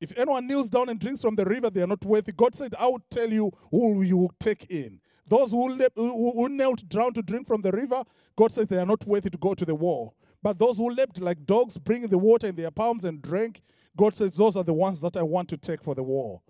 If 0.00 0.18
anyone 0.18 0.46
kneels 0.46 0.68
down 0.68 0.88
and 0.88 0.98
drinks 0.98 1.22
from 1.22 1.34
the 1.34 1.44
river, 1.44 1.70
they 1.70 1.82
are 1.82 1.86
not 1.86 2.04
worthy. 2.04 2.32
God 2.32 2.54
said, 2.54 2.74
I 2.78 2.86
will 2.86 3.02
tell 3.10 3.30
you 3.30 3.50
who 3.70 4.02
you 4.02 4.16
will 4.16 4.32
take 4.40 4.66
in. 4.70 5.00
Those 5.26 5.52
who, 5.52 5.70
le- 5.70 5.88
who, 5.94 6.48
knelt 6.48 6.86
down 6.88 7.12
to 7.14 7.22
drink 7.22 7.46
from 7.46 7.62
the 7.62 7.72
river, 7.72 8.02
God 8.36 8.52
said 8.52 8.68
they 8.68 8.78
are 8.78 8.86
not 8.86 9.06
worthy 9.06 9.30
to 9.30 9.38
go 9.38 9.54
to 9.54 9.64
the 9.64 9.74
war. 9.74 10.12
But 10.42 10.58
those 10.58 10.76
who 10.76 10.90
leapt 10.90 11.20
like 11.20 11.46
dogs, 11.46 11.78
bringing 11.78 12.08
the 12.08 12.18
water 12.18 12.48
in 12.48 12.56
their 12.56 12.70
palms 12.70 13.06
and 13.06 13.22
drank, 13.22 13.62
God 13.96 14.14
says, 14.14 14.34
Those 14.34 14.56
are 14.56 14.64
the 14.64 14.74
ones 14.74 15.00
that 15.00 15.16
I 15.16 15.22
want 15.22 15.48
to 15.50 15.56
take 15.56 15.82
for 15.82 15.94
the 15.94 16.02
war. 16.02 16.42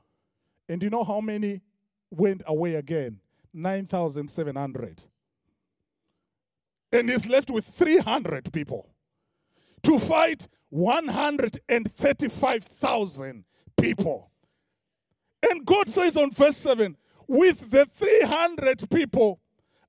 And 0.69 0.83
you 0.83 0.91
know 0.91 1.05
how 1.05 1.21
many 1.21 1.61
went 2.11 2.43
away 2.47 2.75
again? 2.75 3.21
9,700. 3.53 5.05
And 6.93 7.11
he's 7.11 7.29
left 7.29 7.51
with 7.51 7.67
300 7.67 8.53
people 8.53 8.89
to 9.83 9.99
fight 9.99 10.47
135,000 10.71 13.45
people. 13.81 14.31
And 15.43 15.67
God 15.67 15.89
says 15.89 16.17
on 16.17 16.31
verse 16.31 16.57
7 16.57 16.97
with 17.29 17.71
the 17.71 17.85
300 17.87 18.89
people, 18.91 19.41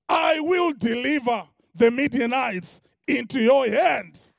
I 0.07 0.39
will 0.39 0.71
deliver 0.73 1.43
the 1.73 1.89
Midianites 1.91 2.81
into 3.07 3.39
your 3.39 3.67
hands. 3.69 4.33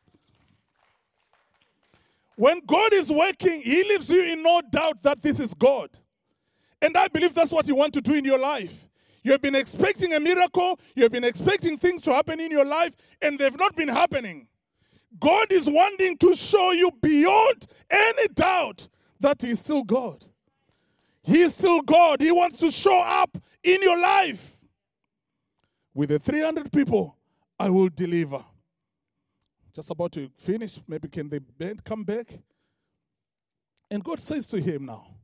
When 2.37 2.61
God 2.67 2.93
is 2.93 3.11
working, 3.11 3.63
He 3.63 3.83
leaves 3.85 4.11
you 4.11 4.23
in 4.25 4.43
no 4.43 4.61
doubt 4.71 5.03
that 5.03 5.23
this 5.23 5.41
is 5.41 5.55
God. 5.55 5.89
And 6.83 6.97
I 6.97 7.09
believe 7.09 7.35
that's 7.35 7.53
what 7.53 7.69
you 7.69 7.75
want 7.75 7.95
to 7.95 8.01
do 8.01 8.15
in 8.15 8.25
your 8.25 8.39
life. 8.39 8.87
You 9.23 9.33
have 9.33 9.43
been 9.43 9.55
expecting 9.55 10.15
a 10.15 10.21
miracle, 10.21 10.79
you 10.95 11.03
have 11.03 11.13
been 11.13 11.25
expecting 11.25 11.79
things 11.79 12.01
to 12.03 12.15
happen 12.15 12.39
in 12.39 12.51
your 12.51 12.65
life, 12.65 12.95
and 13.21 13.39
they've 13.39 13.59
not 13.59 13.75
been 13.75 13.89
happening. 13.89 14.47
God 15.19 15.51
is 15.51 15.69
wanting 15.69 16.17
to 16.19 16.35
show 16.35 16.73
you 16.73 16.91
beyond 17.01 17.67
any 17.91 18.29
doubt 18.29 18.89
that 19.19 19.43
He 19.43 19.51
is 19.51 19.61
still 19.61 19.83
God. 19.83 20.25
He 21.23 21.43
is 21.43 21.55
still 21.55 21.81
God. 21.81 22.21
He 22.21 22.31
wants 22.31 22.59
to 22.59 22.71
show 22.71 23.01
up 23.01 23.37
in 23.65 23.83
your 23.83 23.99
life. 23.99 24.55
With 25.93 26.11
the 26.11 26.19
300 26.21 26.71
people, 26.71 27.17
I 27.59 27.71
will 27.71 27.89
deliver. 27.89 28.45
Just 29.75 29.91
about 29.91 30.13
to 30.13 30.31
finish. 30.37 30.79
Maybe 30.87 31.09
can 31.09 31.29
the 31.29 31.41
band 31.41 31.83
come 31.83 32.05
back? 32.05 32.39
And 33.91 34.05
God 34.05 34.21
says 34.21 34.47
to 34.49 34.61
him 34.61 34.87
now, 34.87 35.16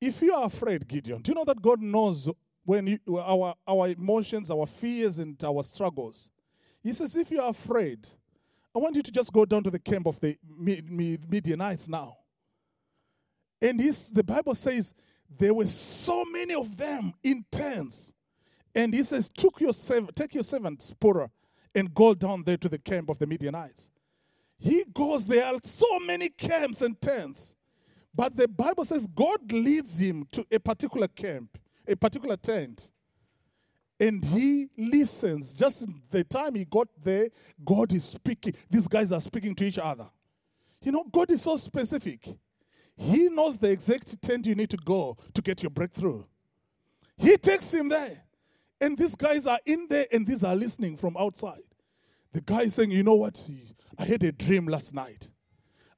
if 0.00 0.22
you 0.22 0.32
are 0.34 0.46
afraid, 0.46 0.86
Gideon, 0.86 1.22
do 1.22 1.30
you 1.30 1.34
know 1.34 1.44
that 1.44 1.60
God 1.60 1.80
knows 1.80 2.28
when 2.64 2.86
you, 2.86 2.98
our, 3.18 3.54
our 3.66 3.88
emotions, 3.88 4.50
our 4.50 4.66
fears, 4.66 5.18
and 5.18 5.42
our 5.44 5.62
struggles? 5.62 6.30
He 6.82 6.92
says, 6.92 7.16
if 7.16 7.30
you 7.30 7.40
are 7.40 7.50
afraid, 7.50 8.06
I 8.74 8.78
want 8.78 8.96
you 8.96 9.02
to 9.02 9.10
just 9.10 9.32
go 9.32 9.44
down 9.44 9.62
to 9.64 9.70
the 9.70 9.78
camp 9.78 10.06
of 10.06 10.20
the 10.20 10.36
Midianites 10.58 11.88
now. 11.88 12.18
And 13.60 13.80
he's, 13.80 14.10
the 14.12 14.22
Bible 14.22 14.54
says 14.54 14.94
there 15.38 15.54
were 15.54 15.66
so 15.66 16.24
many 16.26 16.54
of 16.54 16.76
them 16.76 17.14
in 17.22 17.44
tents. 17.50 18.12
And 18.74 18.92
he 18.92 19.02
says, 19.02 19.30
Took 19.30 19.60
your 19.60 19.72
take 20.14 20.34
your 20.34 20.44
servant 20.44 20.82
Zipporah 20.82 21.30
and 21.74 21.94
go 21.94 22.14
down 22.14 22.42
there 22.44 22.56
to 22.58 22.68
the 22.68 22.78
camp 22.78 23.08
of 23.08 23.18
the 23.18 23.26
Midianites. 23.26 23.90
He 24.58 24.84
goes, 24.92 25.24
there 25.24 25.44
are 25.44 25.58
so 25.64 25.98
many 26.00 26.30
camps 26.30 26.80
and 26.80 26.98
tents. 27.00 27.54
But 28.16 28.34
the 28.34 28.48
Bible 28.48 28.86
says 28.86 29.06
God 29.06 29.52
leads 29.52 30.00
him 30.00 30.26
to 30.32 30.44
a 30.50 30.58
particular 30.58 31.06
camp, 31.06 31.58
a 31.86 31.94
particular 31.94 32.36
tent. 32.36 32.90
And 34.00 34.24
he 34.24 34.68
listens. 34.76 35.52
Just 35.52 35.86
the 36.10 36.24
time 36.24 36.54
he 36.54 36.64
got 36.64 36.88
there, 37.02 37.28
God 37.64 37.92
is 37.92 38.04
speaking. 38.04 38.54
These 38.70 38.88
guys 38.88 39.12
are 39.12 39.20
speaking 39.20 39.54
to 39.56 39.64
each 39.64 39.78
other. 39.78 40.08
You 40.82 40.92
know, 40.92 41.04
God 41.12 41.30
is 41.30 41.42
so 41.42 41.56
specific. 41.56 42.26
He 42.96 43.28
knows 43.28 43.58
the 43.58 43.70
exact 43.70 44.20
tent 44.22 44.46
you 44.46 44.54
need 44.54 44.70
to 44.70 44.78
go 44.78 45.16
to 45.34 45.42
get 45.42 45.62
your 45.62 45.70
breakthrough. 45.70 46.24
He 47.18 47.36
takes 47.36 47.72
him 47.72 47.90
there. 47.90 48.22
And 48.80 48.96
these 48.96 49.14
guys 49.14 49.46
are 49.46 49.58
in 49.66 49.86
there 49.88 50.06
and 50.12 50.26
these 50.26 50.44
are 50.44 50.56
listening 50.56 50.96
from 50.96 51.16
outside. 51.18 51.62
The 52.32 52.40
guy 52.40 52.62
is 52.62 52.74
saying, 52.74 52.90
You 52.90 53.02
know 53.02 53.14
what? 53.14 53.46
I 53.98 54.04
had 54.04 54.22
a 54.22 54.32
dream 54.32 54.66
last 54.66 54.94
night. 54.94 55.30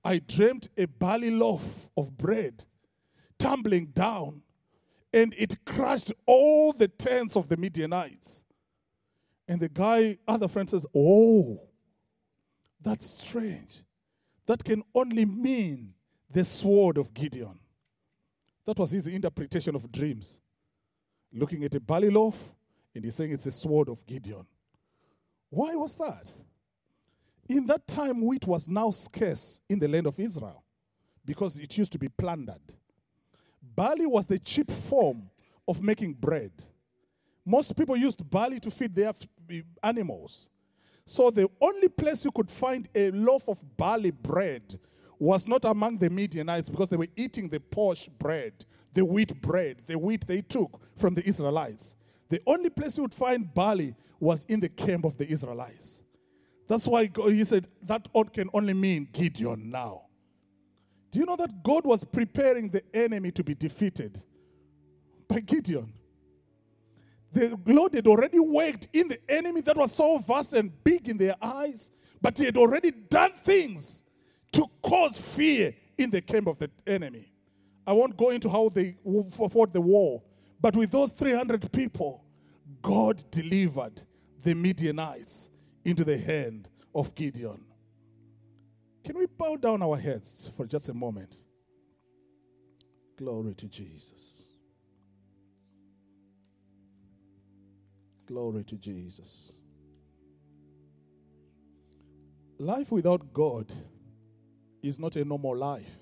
I 0.04 0.18
dreamt 0.18 0.68
a 0.76 0.86
barley 0.86 1.30
loaf 1.30 1.90
of 1.96 2.16
bread 2.16 2.64
tumbling 3.38 3.86
down, 3.86 4.42
and 5.12 5.34
it 5.38 5.64
crushed 5.64 6.12
all 6.26 6.72
the 6.72 6.88
tents 6.88 7.36
of 7.36 7.48
the 7.48 7.56
Midianites. 7.56 8.44
And 9.46 9.60
the 9.60 9.68
guy, 9.68 10.18
other 10.26 10.48
friend 10.48 10.68
says, 10.68 10.86
Oh, 10.94 11.60
that's 12.80 13.08
strange. 13.08 13.82
That 14.46 14.62
can 14.62 14.82
only 14.94 15.24
mean 15.24 15.94
the 16.30 16.44
sword 16.44 16.98
of 16.98 17.12
Gideon. 17.14 17.58
That 18.66 18.78
was 18.78 18.90
his 18.90 19.06
interpretation 19.06 19.74
of 19.74 19.90
dreams. 19.90 20.40
Looking 21.32 21.64
at 21.64 21.74
a 21.74 21.80
barley 21.80 22.10
loaf, 22.10 22.54
and 22.94 23.04
he's 23.04 23.14
saying 23.14 23.32
it's 23.32 23.46
a 23.46 23.50
sword 23.50 23.88
of 23.88 24.04
Gideon. 24.06 24.46
Why 25.50 25.74
was 25.74 25.96
that? 25.96 26.32
In 27.48 27.66
that 27.66 27.86
time, 27.86 28.20
wheat 28.20 28.46
was 28.46 28.68
now 28.68 28.90
scarce 28.90 29.60
in 29.68 29.78
the 29.78 29.88
land 29.88 30.06
of 30.06 30.18
Israel 30.20 30.62
because 31.24 31.58
it 31.58 31.76
used 31.78 31.92
to 31.92 31.98
be 31.98 32.08
plundered. 32.08 32.60
Barley 33.74 34.06
was 34.06 34.26
the 34.26 34.38
cheap 34.38 34.70
form 34.70 35.30
of 35.66 35.82
making 35.82 36.14
bread. 36.14 36.52
Most 37.44 37.76
people 37.76 37.96
used 37.96 38.28
barley 38.30 38.60
to 38.60 38.70
feed 38.70 38.94
their 38.94 39.12
animals. 39.82 40.50
So 41.06 41.30
the 41.30 41.48
only 41.60 41.88
place 41.88 42.24
you 42.24 42.30
could 42.30 42.50
find 42.50 42.86
a 42.94 43.10
loaf 43.12 43.48
of 43.48 43.64
barley 43.76 44.10
bread 44.10 44.78
was 45.18 45.48
not 45.48 45.64
among 45.64 45.98
the 45.98 46.10
Midianites 46.10 46.68
because 46.68 46.90
they 46.90 46.96
were 46.96 47.08
eating 47.16 47.48
the 47.48 47.60
posh 47.60 48.08
bread, 48.18 48.52
the 48.92 49.04
wheat 49.04 49.40
bread, 49.40 49.82
the 49.86 49.98
wheat 49.98 50.26
they 50.26 50.42
took 50.42 50.80
from 50.96 51.14
the 51.14 51.26
Israelites. 51.26 51.96
The 52.28 52.42
only 52.46 52.68
place 52.68 52.98
you 52.98 53.04
would 53.04 53.14
find 53.14 53.52
barley 53.54 53.94
was 54.20 54.44
in 54.44 54.60
the 54.60 54.68
camp 54.68 55.04
of 55.06 55.16
the 55.16 55.26
Israelites. 55.26 56.02
That's 56.68 56.86
why 56.86 57.10
he 57.16 57.42
said 57.44 57.66
that 57.82 58.08
can 58.32 58.50
only 58.52 58.74
mean 58.74 59.08
Gideon 59.10 59.70
now. 59.70 60.02
Do 61.10 61.18
you 61.18 61.24
know 61.24 61.36
that 61.36 61.62
God 61.62 61.86
was 61.86 62.04
preparing 62.04 62.68
the 62.68 62.82
enemy 62.94 63.30
to 63.32 63.42
be 63.42 63.54
defeated 63.54 64.22
by 65.26 65.40
Gideon? 65.40 65.92
The 67.32 67.58
Lord 67.66 67.94
had 67.94 68.06
already 68.06 68.38
worked 68.38 68.88
in 68.92 69.08
the 69.08 69.18
enemy 69.30 69.62
that 69.62 69.76
was 69.76 69.92
so 69.92 70.18
vast 70.18 70.52
and 70.52 70.72
big 70.84 71.08
in 71.08 71.16
their 71.16 71.34
eyes, 71.40 71.90
but 72.20 72.36
he 72.36 72.44
had 72.44 72.56
already 72.56 72.90
done 72.90 73.32
things 73.32 74.04
to 74.52 74.66
cause 74.82 75.18
fear 75.18 75.74
in 75.96 76.10
the 76.10 76.20
camp 76.20 76.48
of 76.48 76.58
the 76.58 76.70
enemy. 76.86 77.32
I 77.86 77.92
won't 77.92 78.16
go 78.16 78.30
into 78.30 78.50
how 78.50 78.68
they 78.68 78.96
fought 79.50 79.72
the 79.72 79.80
war, 79.80 80.22
but 80.60 80.76
with 80.76 80.90
those 80.90 81.12
300 81.12 81.72
people, 81.72 82.24
God 82.82 83.22
delivered 83.30 84.02
the 84.42 84.54
Midianites 84.54 85.48
into 85.88 86.04
the 86.04 86.18
hand 86.18 86.68
of 86.94 87.14
Gideon. 87.14 87.64
Can 89.02 89.16
we 89.16 89.24
bow 89.24 89.56
down 89.56 89.82
our 89.82 89.96
heads 89.96 90.52
for 90.54 90.66
just 90.66 90.90
a 90.90 90.94
moment? 90.94 91.34
Glory 93.16 93.54
to 93.54 93.66
Jesus. 93.66 94.50
Glory 98.26 98.64
to 98.64 98.76
Jesus. 98.76 99.52
Life 102.58 102.92
without 102.92 103.32
God 103.32 103.72
is 104.82 104.98
not 104.98 105.16
a 105.16 105.24
normal 105.24 105.56
life. 105.56 106.00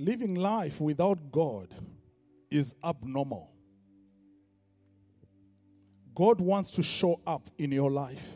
Living 0.00 0.34
life 0.34 0.80
without 0.80 1.30
God 1.30 1.72
is 2.50 2.74
abnormal. 2.82 3.55
God 6.16 6.40
wants 6.40 6.70
to 6.72 6.82
show 6.82 7.20
up 7.26 7.46
in 7.58 7.70
your 7.70 7.90
life. 7.90 8.26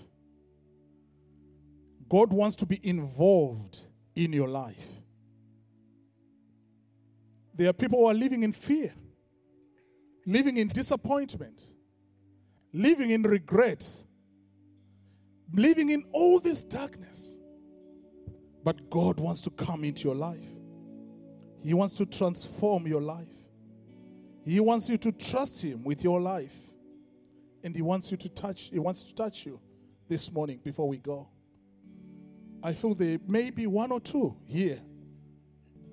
God 2.11 2.31
wants 2.31 2.55
to 2.57 2.67
be 2.67 2.79
involved 2.87 3.81
in 4.15 4.35
your 4.35 4.49
life. 4.49 4.87
There 7.55 7.71
are 7.71 7.73
people 7.73 8.01
who 8.01 8.07
are 8.07 8.15
living 8.15 8.43
in 8.43 8.53
fear, 8.53 8.93
living 10.27 10.59
in 10.59 10.69
disappointment, 10.69 11.73
living 12.75 13.11
in 13.11 13.23
regret, 13.23 13.89
living 15.55 15.89
in 15.89 16.05
all 16.13 16.39
this 16.39 16.63
darkness. 16.63 17.39
But 18.63 18.91
God 18.91 19.19
wants 19.19 19.41
to 19.43 19.51
come 19.51 19.85
into 19.85 20.03
your 20.03 20.17
life. 20.17 20.49
He 21.63 21.73
wants 21.73 21.95
to 21.95 22.05
transform 22.05 22.87
your 22.87 23.01
life. 23.01 23.27
He 24.45 24.61
wants 24.61 24.91
you 24.91 24.99
to 24.99 25.13
trust 25.13 25.65
Him 25.65 25.83
with 25.83 26.05
your 26.05 26.21
life 26.21 26.70
and 27.63 27.75
he 27.75 27.83
wants 27.83 28.11
you 28.11 28.17
to 28.17 28.29
touch 28.29 28.71
he 28.73 28.79
wants 28.79 29.05
to 29.05 29.15
touch 29.15 29.47
you 29.47 29.61
this 30.09 30.31
morning 30.33 30.61
before 30.63 30.89
we 30.89 30.99
go. 30.99 31.29
I 32.63 32.73
feel 32.73 32.95
there 32.95 33.19
may 33.27 33.51
be 33.51 33.67
one 33.67 33.93
or 33.93 34.01
two 34.01 34.37
here. 34.45 34.81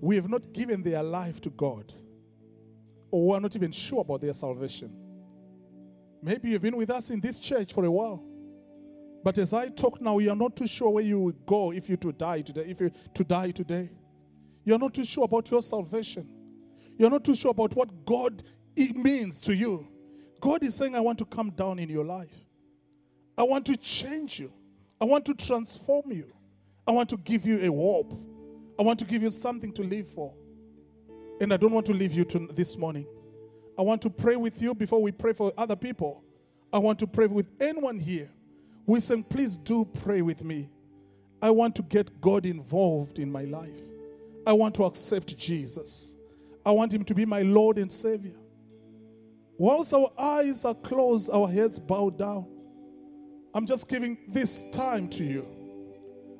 We 0.01 0.15
have 0.15 0.29
not 0.29 0.53
given 0.53 0.83
their 0.83 1.01
life 1.03 1.39
to 1.41 1.49
god. 1.51 1.93
Or 3.09 3.27
we're 3.27 3.39
not 3.39 3.55
even 3.55 3.71
sure 3.71 4.01
about 4.01 4.21
their 4.21 4.33
salvation. 4.33 4.91
Maybe 6.21 6.49
you've 6.49 6.61
been 6.61 6.75
with 6.75 6.89
us 6.89 7.09
in 7.09 7.21
this 7.21 7.39
church 7.39 7.73
for 7.73 7.85
a 7.85 7.91
while. 7.91 8.23
But 9.23 9.37
as 9.37 9.53
i 9.53 9.67
talk 9.67 10.01
now 10.01 10.19
you're 10.19 10.35
not 10.35 10.55
too 10.55 10.67
sure 10.67 10.89
where 10.89 11.03
you 11.03 11.19
will 11.19 11.31
go 11.45 11.71
if 11.71 11.89
you 11.89 11.97
to 11.97 12.11
die 12.11 12.41
today 12.41 12.65
if 12.67 12.79
you 12.79 12.91
to 13.13 13.23
die 13.23 13.51
today. 13.51 13.89
You're 14.63 14.79
not 14.79 14.93
too 14.93 15.05
sure 15.05 15.25
about 15.25 15.49
your 15.49 15.61
salvation. 15.61 16.27
You're 16.97 17.09
not 17.09 17.23
too 17.23 17.35
sure 17.35 17.51
about 17.51 17.75
what 17.75 18.05
god 18.05 18.43
it 18.75 18.95
means 18.95 19.39
to 19.41 19.55
you 19.55 19.87
God 20.39 20.63
is 20.63 20.75
saying, 20.75 20.95
I 20.95 20.99
want 20.99 21.17
to 21.19 21.25
come 21.25 21.51
down 21.51 21.79
in 21.79 21.89
your 21.89 22.05
life. 22.05 22.35
I 23.37 23.43
want 23.43 23.65
to 23.67 23.77
change 23.77 24.39
you. 24.39 24.51
I 24.99 25.05
want 25.05 25.25
to 25.25 25.33
transform 25.33 26.11
you. 26.11 26.31
I 26.87 26.91
want 26.91 27.09
to 27.09 27.17
give 27.17 27.45
you 27.45 27.59
a 27.59 27.75
hope. 27.75 28.13
I 28.79 28.83
want 28.83 28.99
to 28.99 29.05
give 29.05 29.21
you 29.21 29.29
something 29.29 29.71
to 29.73 29.83
live 29.83 30.07
for. 30.07 30.33
And 31.39 31.53
I 31.53 31.57
don't 31.57 31.71
want 31.71 31.85
to 31.87 31.93
leave 31.93 32.13
you 32.13 32.25
to 32.25 32.47
this 32.53 32.77
morning. 32.77 33.05
I 33.77 33.81
want 33.81 34.01
to 34.03 34.09
pray 34.09 34.35
with 34.35 34.61
you 34.61 34.73
before 34.73 35.01
we 35.01 35.11
pray 35.11 35.33
for 35.33 35.51
other 35.57 35.75
people. 35.75 36.23
I 36.73 36.79
want 36.79 36.97
to 36.99 37.07
pray 37.07 37.27
with 37.27 37.47
anyone 37.59 37.99
here. 37.99 38.29
We 38.85 38.99
say, 38.99 39.21
please 39.21 39.57
do 39.57 39.85
pray 39.85 40.21
with 40.21 40.43
me. 40.43 40.69
I 41.41 41.51
want 41.51 41.75
to 41.75 41.83
get 41.83 42.19
God 42.19 42.45
involved 42.45 43.19
in 43.19 43.31
my 43.31 43.43
life. 43.43 43.79
I 44.45 44.53
want 44.53 44.73
to 44.75 44.85
accept 44.85 45.37
Jesus. 45.37 46.15
I 46.65 46.71
want 46.71 46.93
Him 46.93 47.03
to 47.03 47.13
be 47.13 47.25
my 47.25 47.41
Lord 47.43 47.77
and 47.77 47.91
Savior. 47.91 48.35
Whilst 49.57 49.93
our 49.93 50.11
eyes 50.17 50.65
are 50.65 50.75
closed, 50.75 51.29
our 51.31 51.47
heads 51.47 51.79
bowed 51.79 52.17
down. 52.17 52.45
I'm 53.53 53.65
just 53.65 53.87
giving 53.89 54.17
this 54.27 54.65
time 54.71 55.09
to 55.09 55.23
you 55.23 55.47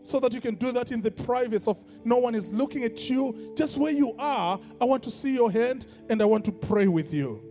so 0.03 0.19
that 0.19 0.33
you 0.33 0.39
can 0.39 0.55
do 0.55 0.71
that 0.71 0.91
in 0.91 1.01
the 1.01 1.11
privacy 1.11 1.69
of 1.69 1.83
no 2.05 2.17
one 2.17 2.35
is 2.35 2.53
looking 2.53 2.83
at 2.83 3.09
you. 3.09 3.53
Just 3.57 3.77
where 3.77 3.91
you 3.91 4.15
are, 4.19 4.59
I 4.79 4.85
want 4.85 5.03
to 5.03 5.11
see 5.11 5.33
your 5.33 5.51
hand 5.51 5.87
and 6.09 6.21
I 6.21 6.25
want 6.25 6.45
to 6.45 6.51
pray 6.51 6.87
with 6.87 7.13
you. 7.13 7.41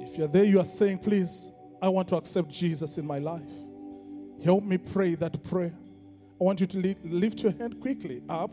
If 0.00 0.18
you're 0.18 0.28
there, 0.28 0.44
you 0.44 0.60
are 0.60 0.64
saying, 0.64 0.98
Please, 0.98 1.50
I 1.80 1.88
want 1.88 2.08
to 2.08 2.16
accept 2.16 2.50
Jesus 2.50 2.98
in 2.98 3.06
my 3.06 3.18
life. 3.18 3.50
Help 4.44 4.62
me 4.62 4.78
pray 4.78 5.14
that 5.16 5.42
prayer. 5.44 5.74
I 6.40 6.44
want 6.44 6.60
you 6.60 6.66
to 6.66 6.96
lift 7.04 7.42
your 7.42 7.52
hand 7.52 7.80
quickly 7.80 8.22
up, 8.28 8.52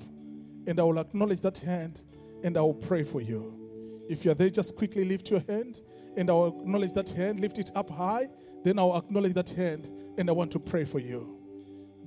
and 0.65 0.79
I 0.79 0.83
will 0.83 0.99
acknowledge 0.99 1.41
that 1.41 1.57
hand 1.59 2.01
and 2.43 2.57
I 2.57 2.61
will 2.61 2.73
pray 2.73 3.03
for 3.03 3.21
you. 3.21 3.64
If 4.09 4.25
you're 4.25 4.35
there, 4.35 4.49
just 4.49 4.75
quickly 4.75 5.05
lift 5.05 5.29
your 5.29 5.41
hand 5.41 5.81
and 6.17 6.29
I 6.29 6.33
will 6.33 6.61
acknowledge 6.61 6.93
that 6.93 7.09
hand. 7.09 7.39
Lift 7.39 7.57
it 7.57 7.71
up 7.75 7.89
high, 7.89 8.29
then 8.63 8.79
I 8.79 8.83
will 8.83 8.97
acknowledge 8.97 9.33
that 9.33 9.49
hand 9.49 9.89
and 10.17 10.29
I 10.29 10.33
want 10.33 10.51
to 10.51 10.59
pray 10.59 10.85
for 10.85 10.99
you. 10.99 11.39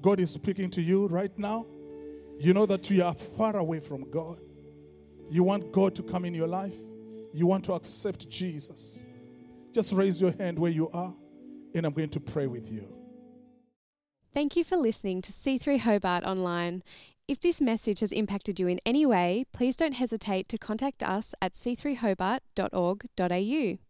God 0.01 0.21
is 0.21 0.31
speaking 0.31 0.71
to 0.71 0.83
you 0.83 1.07
right 1.09 1.37
now. 1.39 1.67
You 2.39 2.55
know 2.55 2.67
that 2.67 2.89
you 2.89 3.03
are 3.03 3.15
far 3.15 3.57
away 3.57 3.81
from 3.81 4.09
God. 4.11 4.39
You 5.29 5.43
want 5.43 5.73
God 5.73 5.95
to 5.97 6.03
come 6.03 6.25
in 6.25 6.35
your 6.35 6.47
life. 6.47 6.77
You 7.33 7.47
want 7.47 7.65
to 7.65 7.75
accept 7.75 8.29
Jesus. 8.29 9.05
Just 9.73 9.93
raise 9.93 10.21
your 10.21 10.33
hand 10.33 10.59
where 10.59 10.71
you 10.71 10.89
are, 10.91 11.15
and 11.75 11.85
I'm 11.85 11.93
going 11.93 12.09
to 12.11 12.21
pray 12.21 12.47
with 12.47 12.71
you. 12.71 12.89
Thank 14.33 14.57
you 14.57 14.65
for 14.65 14.77
listening 14.77 15.21
to 15.23 15.33
C3 15.33 15.81
Hobart 15.81 16.25
Online. 16.25 16.83
If 17.29 17.41
this 17.41 17.61
message 17.61 18.01
has 18.01 18.11
impacted 18.11 18.59
you 18.59 18.67
in 18.69 18.81
any 18.87 19.05
way, 19.05 19.45
please 19.53 19.77
don't 19.77 19.93
hesitate 19.93 20.49
to 20.49 20.57
contact 20.57 21.03
us 21.03 21.35
at 21.43 21.53
c3hobart.org.au. 21.53 23.88